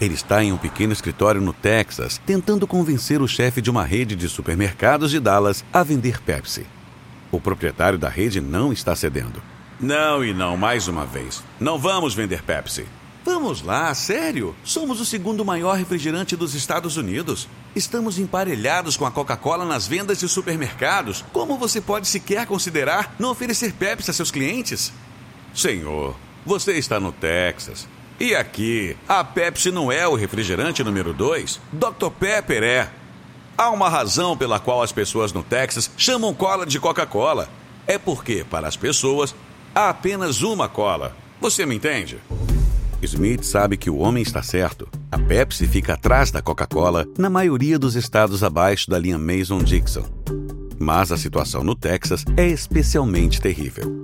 Ele 0.01 0.15
está 0.15 0.43
em 0.43 0.51
um 0.51 0.57
pequeno 0.57 0.91
escritório 0.91 1.39
no 1.39 1.53
Texas, 1.53 2.19
tentando 2.25 2.65
convencer 2.65 3.21
o 3.21 3.27
chefe 3.27 3.61
de 3.61 3.69
uma 3.69 3.83
rede 3.83 4.15
de 4.15 4.27
supermercados 4.27 5.11
de 5.11 5.19
Dallas 5.19 5.63
a 5.71 5.83
vender 5.83 6.19
Pepsi. 6.23 6.65
O 7.31 7.39
proprietário 7.39 7.99
da 7.99 8.09
rede 8.09 8.41
não 8.41 8.73
está 8.73 8.95
cedendo. 8.95 9.39
Não 9.79 10.25
e 10.25 10.33
não, 10.33 10.57
mais 10.57 10.87
uma 10.87 11.05
vez. 11.05 11.43
Não 11.59 11.77
vamos 11.77 12.15
vender 12.15 12.41
Pepsi. 12.41 12.87
Vamos 13.23 13.61
lá, 13.61 13.93
sério? 13.93 14.55
Somos 14.63 14.99
o 14.99 15.05
segundo 15.05 15.45
maior 15.45 15.77
refrigerante 15.77 16.35
dos 16.35 16.55
Estados 16.55 16.97
Unidos. 16.97 17.47
Estamos 17.75 18.19
emparelhados 18.19 18.95
com 18.95 19.03
a 19.03 19.09
Coca-Cola 19.09 19.65
nas 19.65 19.87
vendas 19.87 20.19
de 20.19 20.29
supermercados. 20.29 21.25
Como 21.33 21.57
você 21.57 21.81
pode 21.81 22.07
sequer 22.07 22.45
considerar 22.45 23.15
não 23.17 23.31
oferecer 23.31 23.73
Pepsi 23.73 24.11
a 24.11 24.13
seus 24.13 24.29
clientes? 24.29 24.93
Senhor, 25.55 26.15
você 26.45 26.73
está 26.73 26.99
no 26.99 27.11
Texas. 27.11 27.87
E 28.19 28.35
aqui, 28.35 28.95
a 29.07 29.23
Pepsi 29.23 29.71
não 29.71 29.91
é 29.91 30.07
o 30.07 30.13
refrigerante 30.13 30.83
número 30.83 31.13
2. 31.13 31.59
Dr. 31.71 32.11
Pepper 32.19 32.61
é. 32.61 32.89
Há 33.57 33.71
uma 33.71 33.89
razão 33.89 34.37
pela 34.37 34.59
qual 34.59 34.83
as 34.83 34.91
pessoas 34.91 35.33
no 35.33 35.41
Texas 35.41 35.89
chamam 35.97 36.31
cola 36.31 36.67
de 36.67 36.79
Coca-Cola. 36.79 37.49
É 37.87 37.97
porque, 37.97 38.45
para 38.47 38.67
as 38.67 38.77
pessoas, 38.77 39.33
há 39.73 39.89
apenas 39.89 40.43
uma 40.43 40.69
cola. 40.69 41.15
Você 41.41 41.65
me 41.65 41.75
entende? 41.75 42.19
Smith 43.05 43.43
sabe 43.43 43.77
que 43.77 43.89
o 43.89 43.97
homem 43.97 44.23
está 44.23 44.41
certo. 44.41 44.87
A 45.11 45.19
Pepsi 45.19 45.67
fica 45.67 45.93
atrás 45.93 46.31
da 46.31 46.41
Coca-Cola 46.41 47.05
na 47.17 47.29
maioria 47.29 47.77
dos 47.77 47.95
estados 47.95 48.43
abaixo 48.43 48.89
da 48.89 48.97
linha 48.97 49.17
Mason-Dixon. 49.17 50.03
Mas 50.79 51.11
a 51.11 51.17
situação 51.17 51.63
no 51.63 51.75
Texas 51.75 52.23
é 52.37 52.47
especialmente 52.47 53.41
terrível. 53.41 54.01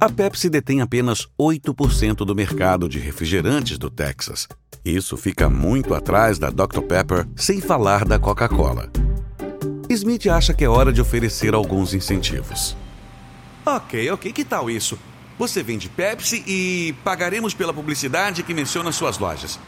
A 0.00 0.08
Pepsi 0.08 0.48
detém 0.48 0.80
apenas 0.80 1.26
8% 1.40 2.24
do 2.24 2.34
mercado 2.34 2.88
de 2.88 2.98
refrigerantes 2.98 3.78
do 3.78 3.90
Texas. 3.90 4.46
Isso 4.84 5.16
fica 5.16 5.48
muito 5.50 5.94
atrás 5.94 6.38
da 6.38 6.50
Dr. 6.50 6.82
Pepper, 6.82 7.26
sem 7.34 7.60
falar 7.60 8.04
da 8.04 8.18
Coca-Cola. 8.18 8.90
Smith 9.88 10.26
acha 10.26 10.54
que 10.54 10.64
é 10.64 10.68
hora 10.68 10.92
de 10.92 11.00
oferecer 11.00 11.54
alguns 11.54 11.94
incentivos. 11.94 12.76
Ok, 13.64 14.10
ok, 14.10 14.32
que 14.32 14.44
tal 14.44 14.70
isso? 14.70 14.98
Você 15.38 15.62
vende 15.62 15.88
Pepsi 15.88 16.42
e 16.46 16.94
pagaremos 17.04 17.54
pela 17.54 17.72
publicidade 17.72 18.42
que 18.42 18.52
menciona 18.52 18.90
suas 18.90 19.18
lojas. 19.18 19.58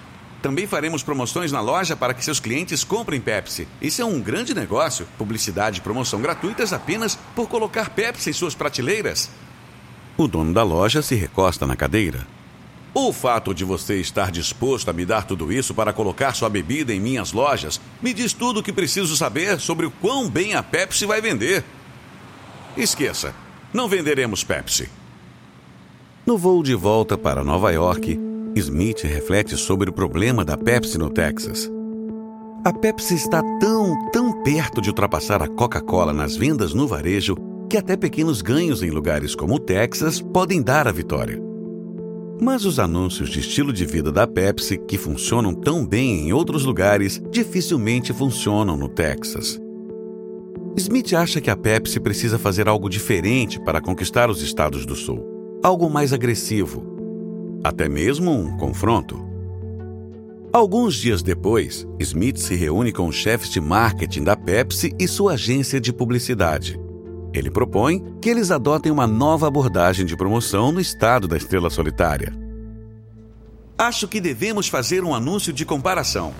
Também 0.42 0.66
faremos 0.66 1.02
promoções 1.02 1.52
na 1.52 1.60
loja 1.60 1.94
para 1.94 2.14
que 2.14 2.24
seus 2.24 2.40
clientes 2.40 2.82
comprem 2.82 3.20
Pepsi. 3.20 3.68
Isso 3.80 4.02
é 4.02 4.04
um 4.04 4.20
grande 4.20 4.54
negócio. 4.54 5.06
Publicidade 5.16 5.78
e 5.78 5.82
promoção 5.82 6.20
gratuitas 6.20 6.72
apenas 6.72 7.18
por 7.36 7.46
colocar 7.48 7.90
Pepsi 7.90 8.30
em 8.30 8.32
suas 8.32 8.54
prateleiras. 8.54 9.30
O 10.16 10.26
dono 10.26 10.52
da 10.52 10.62
loja 10.62 11.02
se 11.02 11.14
recosta 11.14 11.66
na 11.66 11.76
cadeira. 11.76 12.26
O 12.92 13.12
fato 13.12 13.54
de 13.54 13.64
você 13.64 14.00
estar 14.00 14.32
disposto 14.32 14.88
a 14.88 14.92
me 14.92 15.06
dar 15.06 15.24
tudo 15.24 15.52
isso 15.52 15.72
para 15.72 15.92
colocar 15.92 16.34
sua 16.34 16.48
bebida 16.48 16.92
em 16.92 16.98
minhas 16.98 17.32
lojas 17.32 17.80
me 18.02 18.12
diz 18.12 18.32
tudo 18.32 18.58
o 18.58 18.62
que 18.62 18.72
preciso 18.72 19.16
saber 19.16 19.60
sobre 19.60 19.86
o 19.86 19.90
quão 19.90 20.28
bem 20.28 20.54
a 20.54 20.62
Pepsi 20.62 21.06
vai 21.06 21.20
vender. 21.20 21.62
Esqueça, 22.76 23.32
não 23.72 23.88
venderemos 23.88 24.42
Pepsi. 24.42 24.90
No 26.30 26.38
voo 26.38 26.62
de 26.62 26.76
volta 26.76 27.18
para 27.18 27.42
Nova 27.42 27.72
York, 27.72 28.16
Smith 28.54 29.00
reflete 29.02 29.56
sobre 29.56 29.90
o 29.90 29.92
problema 29.92 30.44
da 30.44 30.56
Pepsi 30.56 30.96
no 30.96 31.10
Texas. 31.10 31.68
A 32.64 32.72
Pepsi 32.72 33.16
está 33.16 33.42
tão, 33.58 34.08
tão 34.12 34.40
perto 34.44 34.80
de 34.80 34.90
ultrapassar 34.90 35.42
a 35.42 35.48
Coca-Cola 35.48 36.12
nas 36.12 36.36
vendas 36.36 36.72
no 36.72 36.86
varejo 36.86 37.34
que 37.68 37.76
até 37.76 37.96
pequenos 37.96 38.42
ganhos 38.42 38.80
em 38.80 38.90
lugares 38.90 39.34
como 39.34 39.56
o 39.56 39.58
Texas 39.58 40.20
podem 40.20 40.62
dar 40.62 40.86
a 40.86 40.92
vitória. 40.92 41.42
Mas 42.40 42.64
os 42.64 42.78
anúncios 42.78 43.28
de 43.28 43.40
estilo 43.40 43.72
de 43.72 43.84
vida 43.84 44.12
da 44.12 44.24
Pepsi, 44.24 44.78
que 44.78 44.96
funcionam 44.96 45.52
tão 45.52 45.84
bem 45.84 46.28
em 46.28 46.32
outros 46.32 46.64
lugares, 46.64 47.20
dificilmente 47.32 48.12
funcionam 48.12 48.76
no 48.76 48.88
Texas. 48.88 49.60
Smith 50.76 51.12
acha 51.12 51.40
que 51.40 51.50
a 51.50 51.56
Pepsi 51.56 51.98
precisa 51.98 52.38
fazer 52.38 52.68
algo 52.68 52.88
diferente 52.88 53.58
para 53.64 53.80
conquistar 53.80 54.30
os 54.30 54.40
estados 54.40 54.86
do 54.86 54.94
Sul 54.94 55.39
algo 55.62 55.90
mais 55.90 56.12
agressivo, 56.12 56.82
até 57.62 57.88
mesmo 57.88 58.30
um 58.30 58.56
confronto. 58.56 59.28
Alguns 60.52 60.94
dias 60.94 61.22
depois, 61.22 61.86
Smith 61.98 62.38
se 62.38 62.56
reúne 62.56 62.92
com 62.92 63.06
os 63.06 63.14
chefes 63.14 63.50
de 63.50 63.60
marketing 63.60 64.24
da 64.24 64.34
Pepsi 64.34 64.94
e 64.98 65.06
sua 65.06 65.34
agência 65.34 65.80
de 65.80 65.92
publicidade. 65.92 66.80
Ele 67.32 67.50
propõe 67.50 68.02
que 68.20 68.28
eles 68.28 68.50
adotem 68.50 68.90
uma 68.90 69.06
nova 69.06 69.46
abordagem 69.46 70.04
de 70.04 70.16
promoção 70.16 70.72
no 70.72 70.80
estado 70.80 71.28
da 71.28 71.36
estrela 71.36 71.70
solitária. 71.70 72.34
Acho 73.78 74.08
que 74.08 74.20
devemos 74.20 74.66
fazer 74.66 75.04
um 75.04 75.14
anúncio 75.14 75.52
de 75.52 75.64
comparação. 75.64 76.34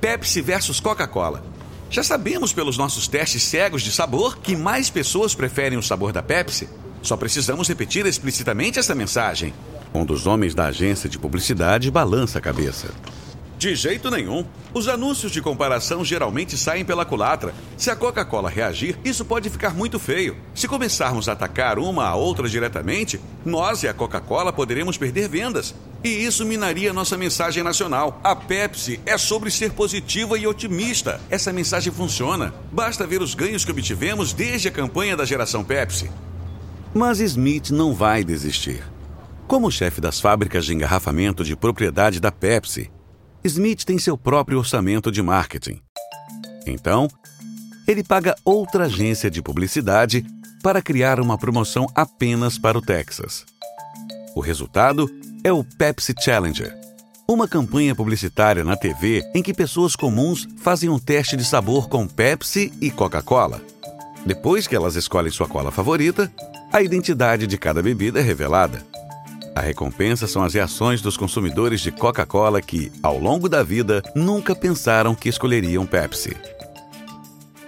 Pepsi 0.00 0.40
versus 0.40 0.80
Coca-Cola. 0.80 1.44
Já 1.90 2.02
sabemos 2.02 2.52
pelos 2.52 2.76
nossos 2.76 3.06
testes 3.06 3.42
cegos 3.42 3.82
de 3.82 3.92
sabor 3.92 4.38
que 4.38 4.56
mais 4.56 4.90
pessoas 4.90 5.34
preferem 5.34 5.78
o 5.78 5.82
sabor 5.82 6.12
da 6.12 6.22
Pepsi 6.22 6.68
Só 7.02 7.16
precisamos 7.16 7.68
repetir 7.68 8.06
explicitamente 8.06 8.78
essa 8.78 8.94
mensagem. 8.94 9.52
Um 9.94 10.04
dos 10.04 10.26
homens 10.26 10.54
da 10.54 10.66
agência 10.66 11.08
de 11.08 11.18
publicidade 11.18 11.90
balança 11.90 12.38
a 12.38 12.42
cabeça. 12.42 12.88
De 13.58 13.74
jeito 13.74 14.08
nenhum. 14.08 14.44
Os 14.72 14.86
anúncios 14.86 15.32
de 15.32 15.42
comparação 15.42 16.04
geralmente 16.04 16.56
saem 16.56 16.84
pela 16.84 17.04
culatra. 17.04 17.52
Se 17.76 17.90
a 17.90 17.96
Coca-Cola 17.96 18.48
reagir, 18.48 18.96
isso 19.04 19.24
pode 19.24 19.50
ficar 19.50 19.74
muito 19.74 19.98
feio. 19.98 20.36
Se 20.54 20.68
começarmos 20.68 21.28
a 21.28 21.32
atacar 21.32 21.76
uma 21.76 22.06
a 22.06 22.14
outra 22.14 22.48
diretamente, 22.48 23.20
nós 23.44 23.82
e 23.82 23.88
a 23.88 23.94
Coca-Cola 23.94 24.52
poderemos 24.52 24.96
perder 24.96 25.28
vendas. 25.28 25.74
E 26.04 26.08
isso 26.08 26.46
minaria 26.46 26.92
nossa 26.92 27.16
mensagem 27.16 27.64
nacional. 27.64 28.20
A 28.22 28.36
Pepsi 28.36 29.00
é 29.04 29.18
sobre 29.18 29.50
ser 29.50 29.72
positiva 29.72 30.38
e 30.38 30.46
otimista. 30.46 31.20
Essa 31.28 31.52
mensagem 31.52 31.92
funciona. 31.92 32.54
Basta 32.70 33.08
ver 33.08 33.20
os 33.20 33.34
ganhos 33.34 33.64
que 33.64 33.72
obtivemos 33.72 34.32
desde 34.32 34.68
a 34.68 34.70
campanha 34.70 35.16
da 35.16 35.24
geração 35.24 35.64
Pepsi. 35.64 36.08
Mas 36.94 37.20
Smith 37.20 37.70
não 37.70 37.94
vai 37.94 38.24
desistir. 38.24 38.82
Como 39.46 39.70
chefe 39.70 40.00
das 40.00 40.20
fábricas 40.20 40.64
de 40.64 40.74
engarrafamento 40.74 41.44
de 41.44 41.56
propriedade 41.56 42.20
da 42.20 42.32
Pepsi, 42.32 42.90
Smith 43.44 43.84
tem 43.84 43.98
seu 43.98 44.16
próprio 44.16 44.58
orçamento 44.58 45.10
de 45.10 45.22
marketing. 45.22 45.80
Então, 46.66 47.08
ele 47.86 48.02
paga 48.02 48.36
outra 48.44 48.84
agência 48.84 49.30
de 49.30 49.40
publicidade 49.40 50.24
para 50.62 50.82
criar 50.82 51.20
uma 51.20 51.38
promoção 51.38 51.86
apenas 51.94 52.58
para 52.58 52.76
o 52.76 52.82
Texas. 52.82 53.44
O 54.34 54.40
resultado 54.40 55.08
é 55.44 55.52
o 55.52 55.64
Pepsi 55.64 56.14
Challenger, 56.18 56.76
uma 57.26 57.46
campanha 57.46 57.94
publicitária 57.94 58.64
na 58.64 58.76
TV 58.76 59.22
em 59.34 59.42
que 59.42 59.54
pessoas 59.54 59.94
comuns 59.94 60.48
fazem 60.58 60.88
um 60.88 60.98
teste 60.98 61.36
de 61.36 61.44
sabor 61.44 61.88
com 61.88 62.06
Pepsi 62.06 62.72
e 62.80 62.90
Coca-Cola. 62.90 63.62
Depois 64.26 64.66
que 64.66 64.74
elas 64.74 64.96
escolhem 64.96 65.30
sua 65.30 65.46
cola 65.46 65.70
favorita, 65.70 66.32
a 66.72 66.82
identidade 66.82 67.46
de 67.46 67.56
cada 67.56 67.82
bebida 67.82 68.20
é 68.20 68.22
revelada. 68.22 68.84
A 69.54 69.60
recompensa 69.60 70.26
são 70.26 70.44
as 70.44 70.54
reações 70.54 71.00
dos 71.00 71.16
consumidores 71.16 71.80
de 71.80 71.90
Coca-Cola 71.90 72.60
que, 72.60 72.92
ao 73.02 73.18
longo 73.18 73.48
da 73.48 73.62
vida, 73.62 74.02
nunca 74.14 74.54
pensaram 74.54 75.14
que 75.14 75.28
escolheriam 75.28 75.86
Pepsi. 75.86 76.36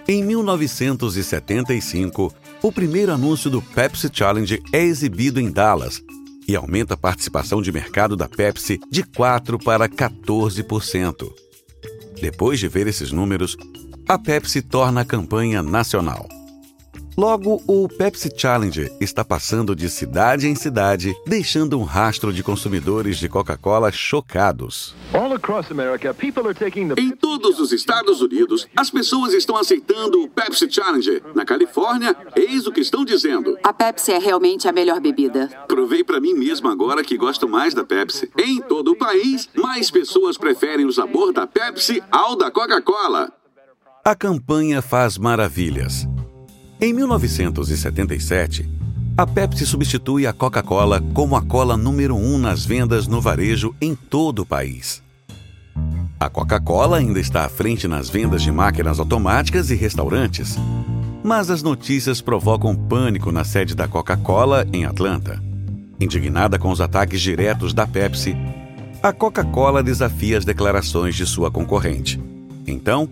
Em 0.07 0.23
1975, 0.23 2.33
o 2.61 2.71
primeiro 2.71 3.11
anúncio 3.11 3.49
do 3.49 3.61
Pepsi 3.61 4.09
Challenge 4.11 4.61
é 4.71 4.83
exibido 4.83 5.39
em 5.39 5.51
Dallas 5.51 6.01
e 6.47 6.55
aumenta 6.55 6.93
a 6.93 6.97
participação 6.97 7.61
de 7.61 7.71
mercado 7.71 8.15
da 8.15 8.29
Pepsi 8.29 8.79
de 8.89 9.03
4 9.03 9.59
para 9.59 9.89
14%. 9.89 11.31
Depois 12.21 12.59
de 12.59 12.67
ver 12.67 12.87
esses 12.87 13.11
números, 13.11 13.57
a 14.07 14.17
Pepsi 14.17 14.61
torna 14.61 15.01
a 15.01 15.05
campanha 15.05 15.63
nacional. 15.63 16.27
Logo, 17.17 17.61
o 17.67 17.89
Pepsi 17.89 18.31
Challenge 18.35 18.89
está 18.99 19.23
passando 19.23 19.75
de 19.75 19.89
cidade 19.89 20.47
em 20.47 20.55
cidade, 20.55 21.13
deixando 21.27 21.77
um 21.77 21.83
rastro 21.83 22.31
de 22.31 22.41
consumidores 22.41 23.17
de 23.17 23.27
Coca-Cola 23.27 23.91
chocados. 23.91 24.95
Em 26.97 27.11
todos 27.11 27.59
os 27.59 27.73
Estados 27.73 28.21
Unidos, 28.21 28.67
as 28.75 28.89
pessoas 28.89 29.33
estão 29.33 29.57
aceitando 29.57 30.23
o 30.23 30.29
Pepsi 30.29 30.71
Challenge. 30.71 31.21
Na 31.35 31.43
Califórnia, 31.43 32.15
eis 32.33 32.65
o 32.65 32.71
que 32.71 32.79
estão 32.79 33.03
dizendo. 33.03 33.57
A 33.61 33.73
Pepsi 33.73 34.13
é 34.13 34.17
realmente 34.17 34.69
a 34.69 34.71
melhor 34.71 35.01
bebida. 35.01 35.49
Provei 35.67 36.03
para 36.05 36.21
mim 36.21 36.33
mesmo 36.33 36.69
agora 36.69 37.03
que 37.03 37.17
gosto 37.17 37.47
mais 37.47 37.73
da 37.73 37.83
Pepsi. 37.83 38.31
Em 38.37 38.61
todo 38.61 38.91
o 38.91 38.97
país, 38.97 39.49
mais 39.55 39.91
pessoas 39.91 40.37
preferem 40.37 40.85
o 40.85 40.93
sabor 40.93 41.33
da 41.33 41.45
Pepsi 41.45 42.01
ao 42.09 42.37
da 42.37 42.49
Coca-Cola. 42.49 43.31
A 44.03 44.15
campanha 44.15 44.81
faz 44.81 45.17
maravilhas. 45.17 46.07
Em 46.83 46.91
1977, 46.93 48.67
a 49.15 49.27
Pepsi 49.27 49.67
substitui 49.67 50.25
a 50.25 50.33
Coca-Cola 50.33 50.99
como 51.13 51.35
a 51.35 51.41
cola 51.43 51.77
número 51.77 52.15
um 52.15 52.39
nas 52.39 52.65
vendas 52.65 53.05
no 53.05 53.21
varejo 53.21 53.75
em 53.79 53.93
todo 53.93 54.39
o 54.39 54.45
país. 54.47 55.03
A 56.19 56.27
Coca-Cola 56.27 56.97
ainda 56.97 57.19
está 57.19 57.45
à 57.45 57.49
frente 57.49 57.87
nas 57.87 58.09
vendas 58.09 58.41
de 58.41 58.51
máquinas 58.51 58.97
automáticas 58.97 59.69
e 59.69 59.75
restaurantes. 59.75 60.57
Mas 61.23 61.51
as 61.51 61.61
notícias 61.61 62.19
provocam 62.19 62.75
pânico 62.75 63.31
na 63.31 63.43
sede 63.43 63.75
da 63.75 63.87
Coca-Cola, 63.87 64.65
em 64.73 64.83
Atlanta. 64.83 65.39
Indignada 65.99 66.57
com 66.57 66.71
os 66.71 66.81
ataques 66.81 67.21
diretos 67.21 67.75
da 67.75 67.85
Pepsi, 67.85 68.35
a 69.03 69.13
Coca-Cola 69.13 69.83
desafia 69.83 70.35
as 70.35 70.45
declarações 70.45 71.13
de 71.13 71.27
sua 71.27 71.51
concorrente. 71.51 72.19
Então, 72.65 73.07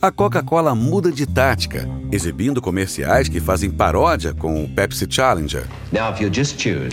a 0.00 0.10
Coca-Cola 0.10 0.74
muda 0.74 1.12
de 1.12 1.26
tática, 1.26 1.86
exibindo 2.10 2.62
comerciais 2.62 3.28
que 3.28 3.38
fazem 3.38 3.70
paródia 3.70 4.32
com 4.32 4.64
o 4.64 4.68
Pepsi 4.68 5.06
Challenger. 5.08 5.68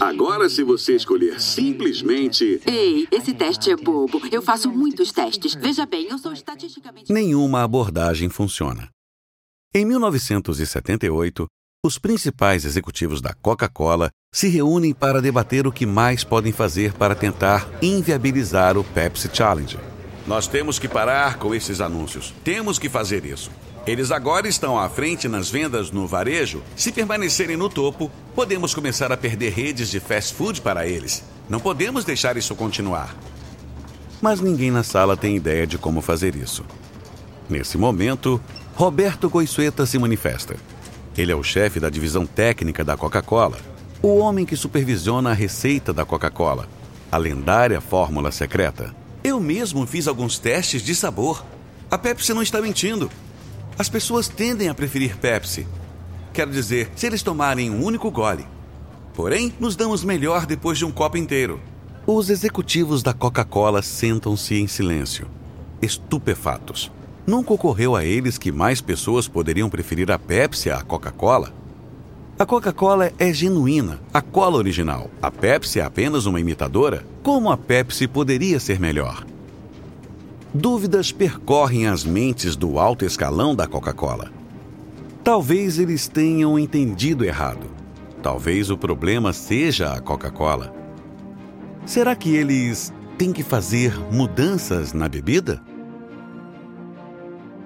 Agora, 0.02 0.50
se 0.50 0.62
você 0.62 0.96
escolher 0.96 1.40
simplesmente. 1.40 2.60
Ei, 2.66 3.08
esse 3.10 3.34
teste 3.34 3.72
é 3.72 3.78
bobo. 3.78 4.22
Eu 4.30 4.42
faço 4.42 4.70
muitos 4.70 5.12
testes. 5.14 5.56
Veja 5.56 5.86
bem, 5.86 6.08
eu 6.10 6.18
sou 6.18 6.34
estatisticamente. 6.34 7.12
Nenhuma 7.12 7.64
abordagem 7.64 8.28
funciona. 8.28 8.90
Em 9.74 9.86
1978, 9.86 11.48
os 11.86 11.98
principais 11.98 12.66
executivos 12.66 13.22
da 13.22 13.34
Coca-Cola 13.34 14.10
se 14.34 14.50
reúnem 14.50 14.94
para 14.94 15.22
debater 15.22 15.66
o 15.66 15.72
que 15.72 15.86
mais 15.86 16.26
podem 16.26 16.52
fazer 16.52 16.92
para 16.94 17.16
tentar 17.16 17.70
inviabilizar 17.82 18.78
o 18.78 18.84
Pepsi 18.84 19.30
Challenger. 19.32 19.97
Nós 20.28 20.46
temos 20.46 20.78
que 20.78 20.90
parar 20.90 21.38
com 21.38 21.56
esses 21.56 21.80
anúncios. 21.80 22.34
Temos 22.44 22.78
que 22.78 22.90
fazer 22.90 23.26
isso. 23.26 23.50
Eles 23.88 24.12
agora 24.12 24.46
estão 24.46 24.78
à 24.78 24.90
frente 24.90 25.30
nas 25.30 25.50
vendas 25.50 25.90
no 25.90 26.06
varejo. 26.06 26.62
Se 26.76 26.92
permanecerem 26.92 27.56
no 27.56 27.70
topo, 27.70 28.12
podemos 28.36 28.76
começar 28.76 29.10
a 29.10 29.16
perder 29.16 29.54
redes 29.54 29.90
de 29.90 30.02
fast 30.02 30.34
food 30.34 30.60
para 30.60 30.86
eles. 30.86 31.24
Não 31.50 31.62
podemos 31.62 32.04
deixar 32.04 32.36
isso 32.36 32.54
continuar. 32.54 33.16
Mas 34.22 34.42
ninguém 34.42 34.70
na 34.70 34.84
sala 34.84 35.16
tem 35.16 35.38
ideia 35.38 35.66
de 35.66 35.78
como 35.78 36.02
fazer 36.02 36.36
isso. 36.36 36.66
Nesse 37.50 37.78
momento, 37.78 38.42
Roberto 38.76 39.30
Goiçueta 39.30 39.86
se 39.86 39.98
manifesta. 39.98 40.58
Ele 41.18 41.32
é 41.32 41.36
o 41.36 41.44
chefe 41.44 41.80
da 41.80 41.90
divisão 41.90 42.26
técnica 42.26 42.84
da 42.84 42.98
Coca-Cola, 42.98 43.58
o 44.02 44.18
homem 44.18 44.46
que 44.46 44.58
supervisiona 44.58 45.32
a 45.32 45.34
receita 45.34 45.94
da 45.94 46.04
Coca-Cola, 46.04 46.68
a 47.10 47.18
lendária 47.18 47.80
fórmula 47.80 48.30
secreta. 48.30 48.94
Eu 49.28 49.42
mesmo 49.42 49.86
fiz 49.86 50.08
alguns 50.08 50.40
testes 50.40 50.82
de 50.82 50.96
sabor. 50.96 51.46
A 51.92 51.98
Pepsi 51.98 52.34
não 52.34 52.42
está 52.42 52.62
mentindo. 52.62 53.12
As 53.78 53.90
pessoas 53.90 54.30
tendem 54.30 54.70
a 54.70 54.74
preferir 54.74 55.18
Pepsi. 55.18 55.68
Quero 56.32 56.50
dizer, 56.50 56.90
se 56.96 57.08
eles 57.08 57.22
tomarem 57.22 57.70
um 57.70 57.84
único 57.84 58.10
gole. 58.10 58.48
Porém, 59.14 59.54
nos 59.60 59.76
damos 59.76 60.02
melhor 60.02 60.46
depois 60.46 60.78
de 60.78 60.86
um 60.86 60.92
copo 60.94 61.18
inteiro. 61.18 61.60
Os 62.06 62.30
executivos 62.30 63.04
da 63.04 63.14
Coca-Cola 63.14 63.82
sentam-se 63.82 64.56
em 64.56 64.66
silêncio, 64.66 65.28
estupefatos. 65.82 66.90
Nunca 67.28 67.54
ocorreu 67.54 67.98
a 67.98 68.06
eles 68.06 68.38
que 68.38 68.50
mais 68.50 68.80
pessoas 68.80 69.28
poderiam 69.28 69.70
preferir 69.70 70.10
a 70.10 70.18
Pepsi 70.18 70.72
à 70.72 70.82
Coca-Cola? 70.82 71.54
A 72.40 72.46
Coca-Cola 72.46 73.12
é 73.18 73.34
genuína, 73.34 74.00
a 74.14 74.22
cola 74.22 74.58
original. 74.58 75.10
A 75.20 75.32
Pepsi 75.32 75.80
é 75.80 75.84
apenas 75.84 76.28
uma 76.28 76.40
imitadora? 76.40 77.04
Como 77.24 77.52
a 77.52 77.58
Pepsi 77.58 78.08
poderia 78.08 78.60
ser 78.60 78.80
melhor? 78.80 79.26
Dúvidas 80.54 81.12
percorrem 81.12 81.88
as 81.88 82.04
mentes 82.04 82.56
do 82.56 82.78
alto 82.78 83.04
escalão 83.04 83.56
da 83.56 83.66
Coca-Cola. 83.66 84.32
Talvez 85.24 85.80
eles 85.80 86.08
tenham 86.08 86.60
entendido 86.60 87.26
errado. 87.26 87.66
Talvez 88.22 88.70
o 88.70 88.78
problema 88.78 89.34
seja 89.34 89.94
a 89.94 90.00
Coca-Cola. 90.00 90.72
Será 91.88 92.16
que 92.16 92.36
eles 92.36 92.94
têm 93.18 93.34
que 93.34 93.42
fazer 93.42 93.98
mudanças 94.12 94.94
na 94.94 95.10
bebida? 95.10 95.60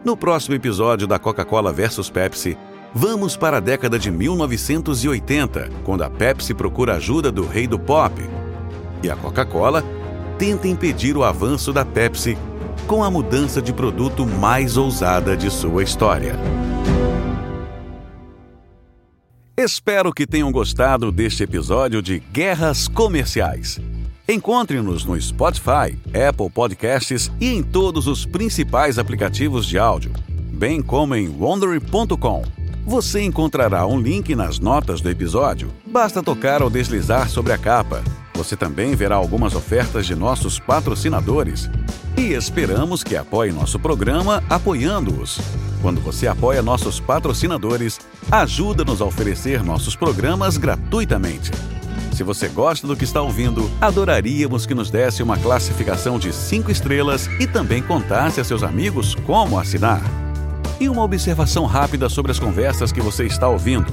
No 0.06 0.16
próximo 0.16 0.56
episódio 0.56 1.08
da 1.08 1.20
Coca-Cola 1.20 1.74
versus 1.74 2.10
Pepsi, 2.10 2.58
Vamos 2.94 3.38
para 3.38 3.58
a 3.58 3.60
década 3.62 3.98
de 3.98 4.12
1980, 4.12 5.70
quando 5.86 6.04
a 6.04 6.10
Pepsi 6.10 6.54
procura 6.54 6.96
ajuda 6.96 7.32
do 7.32 7.48
rei 7.48 7.66
do 7.66 7.80
pop. 7.80 8.22
E 9.02 9.10
a 9.10 9.16
Coca-Cola 9.16 9.82
tenta 10.38 10.68
impedir 10.68 11.16
o 11.16 11.24
avanço 11.24 11.72
da 11.72 11.86
Pepsi 11.86 12.38
com 12.88 13.02
a 13.02 13.10
mudança 13.10 13.62
de 13.62 13.72
produto 13.72 14.26
mais 14.26 14.76
ousada 14.76 15.38
de 15.38 15.50
sua 15.50 15.84
história. 15.84 16.36
Espero 19.58 20.12
que 20.12 20.28
tenham 20.28 20.52
gostado 20.52 21.12
deste 21.14 21.44
episódio 21.44 22.02
de 22.02 22.20
Guerras 22.20 22.90
Comerciais. 22.90 23.80
Encontre-nos 24.28 25.06
no 25.06 25.20
Spotify, 25.20 25.98
Apple 26.08 26.50
Podcasts 26.50 27.32
e 27.40 27.54
em 27.54 27.64
todos 27.64 28.08
os 28.08 28.26
principais 28.26 29.00
aplicativos 29.00 29.66
de 29.66 29.80
áudio, 29.80 30.12
bem 30.52 30.82
como 30.82 31.16
em 31.16 31.30
wondery.com. 31.30 32.61
Você 32.86 33.22
encontrará 33.22 33.86
um 33.86 34.00
link 34.00 34.36
nas 34.36 34.60
notas 34.60 35.02
do 35.02 35.10
episódio. 35.10 35.72
Basta 35.86 36.24
tocar 36.24 36.64
ou 36.64 36.70
deslizar 36.70 37.30
sobre 37.30 37.54
a 37.54 37.58
capa. 37.58 38.04
Você 38.34 38.56
também 38.56 38.96
verá 38.96 39.16
algumas 39.16 39.54
ofertas 39.54 40.06
de 40.06 40.16
nossos 40.16 40.60
patrocinadores. 40.60 41.70
E 42.18 42.34
esperamos 42.34 43.04
que 43.04 43.16
apoie 43.16 43.52
nosso 43.52 43.80
programa 43.80 44.44
apoiando-os. 44.50 45.40
Quando 45.82 46.02
você 46.02 46.28
apoia 46.28 46.62
nossos 46.62 47.00
patrocinadores, 47.00 48.00
ajuda-nos 48.32 49.00
a 49.00 49.06
oferecer 49.06 49.64
nossos 49.64 49.96
programas 49.96 50.58
gratuitamente. 50.58 51.52
Se 52.14 52.24
você 52.24 52.48
gosta 52.48 52.88
do 52.88 52.96
que 52.96 53.04
está 53.04 53.22
ouvindo, 53.22 53.70
adoraríamos 53.80 54.66
que 54.66 54.74
nos 54.76 54.90
desse 54.90 55.24
uma 55.24 55.38
classificação 55.38 56.20
de 56.20 56.34
5 56.34 56.72
estrelas 56.72 57.28
e 57.40 57.48
também 57.48 57.82
contasse 57.82 58.42
a 58.42 58.44
seus 58.44 58.64
amigos 58.64 59.16
como 59.26 59.58
assinar. 59.58 60.02
E 60.82 60.90
uma 60.90 61.04
observação 61.04 61.68
rápida 61.68 62.10
sobre 62.10 62.32
as 62.32 62.40
conversas 62.40 62.92
que 62.92 63.00
você 63.00 63.28
está 63.28 63.48
ouvindo. 63.48 63.86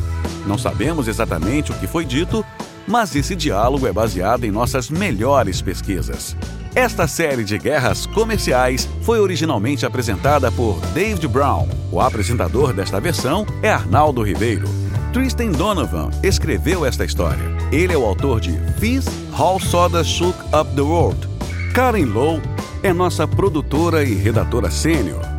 Não 0.47 0.57
sabemos 0.57 1.07
exatamente 1.07 1.71
o 1.71 1.75
que 1.75 1.87
foi 1.87 2.03
dito, 2.03 2.43
mas 2.87 3.15
esse 3.15 3.37
diálogo 3.37 3.87
é 3.87 3.93
baseado 3.93 4.45
em 4.45 4.51
nossas 4.51 4.89
melhores 4.89 5.61
pesquisas. 5.61 6.35
Esta 6.75 7.07
série 7.07 7.45
de 7.45 7.59
guerras 7.59 8.07
comerciais 8.07 8.89
foi 9.03 9.21
originalmente 9.21 9.85
apresentada 9.85 10.51
por 10.51 10.81
David 10.95 11.29
Brown. 11.29 11.69
O 11.93 12.01
apresentador 12.01 12.73
desta 12.73 12.99
versão 12.99 13.45
é 13.63 13.71
Arnaldo 13.71 14.23
Ribeiro. 14.23 14.67
Tristan 15.13 15.51
Donovan 15.51 16.09
escreveu 16.23 16.87
esta 16.87 17.05
história. 17.05 17.55
Ele 17.71 17.93
é 17.93 17.99
o 17.99 18.07
autor 18.07 18.41
de 18.41 18.53
This 18.81 19.05
How 19.39 19.61
Soda 19.61 20.03
Shook 20.03 20.39
Up 20.59 20.75
the 20.75 20.81
World. 20.81 21.29
Karen 21.75 22.07
Lowe 22.07 22.41
é 22.83 22.95
nossa 22.95 23.29
produtora 23.29 24.03
e 24.03 24.15
redatora 24.15 24.71
sênior. 24.71 25.38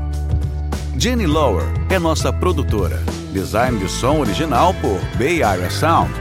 Jenny 1.00 1.26
Lower 1.26 1.64
é 1.90 1.98
nossa 1.98 2.34
produtora. 2.34 3.02
Design 3.32 3.80
de 3.80 3.88
som 3.88 4.20
original 4.20 4.74
por 4.82 5.00
Bay 5.18 5.42
Area 5.42 5.70
Sound. 5.70 6.12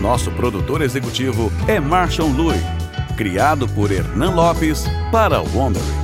Nosso 0.00 0.30
produtor 0.30 0.80
executivo 0.80 1.52
é 1.68 1.78
Marshall 1.78 2.30
Louis 2.30 2.62
criado 3.18 3.68
por 3.68 3.92
Hernan 3.92 4.34
Lopes 4.34 4.86
para 5.12 5.42
Wondering. 5.42 6.03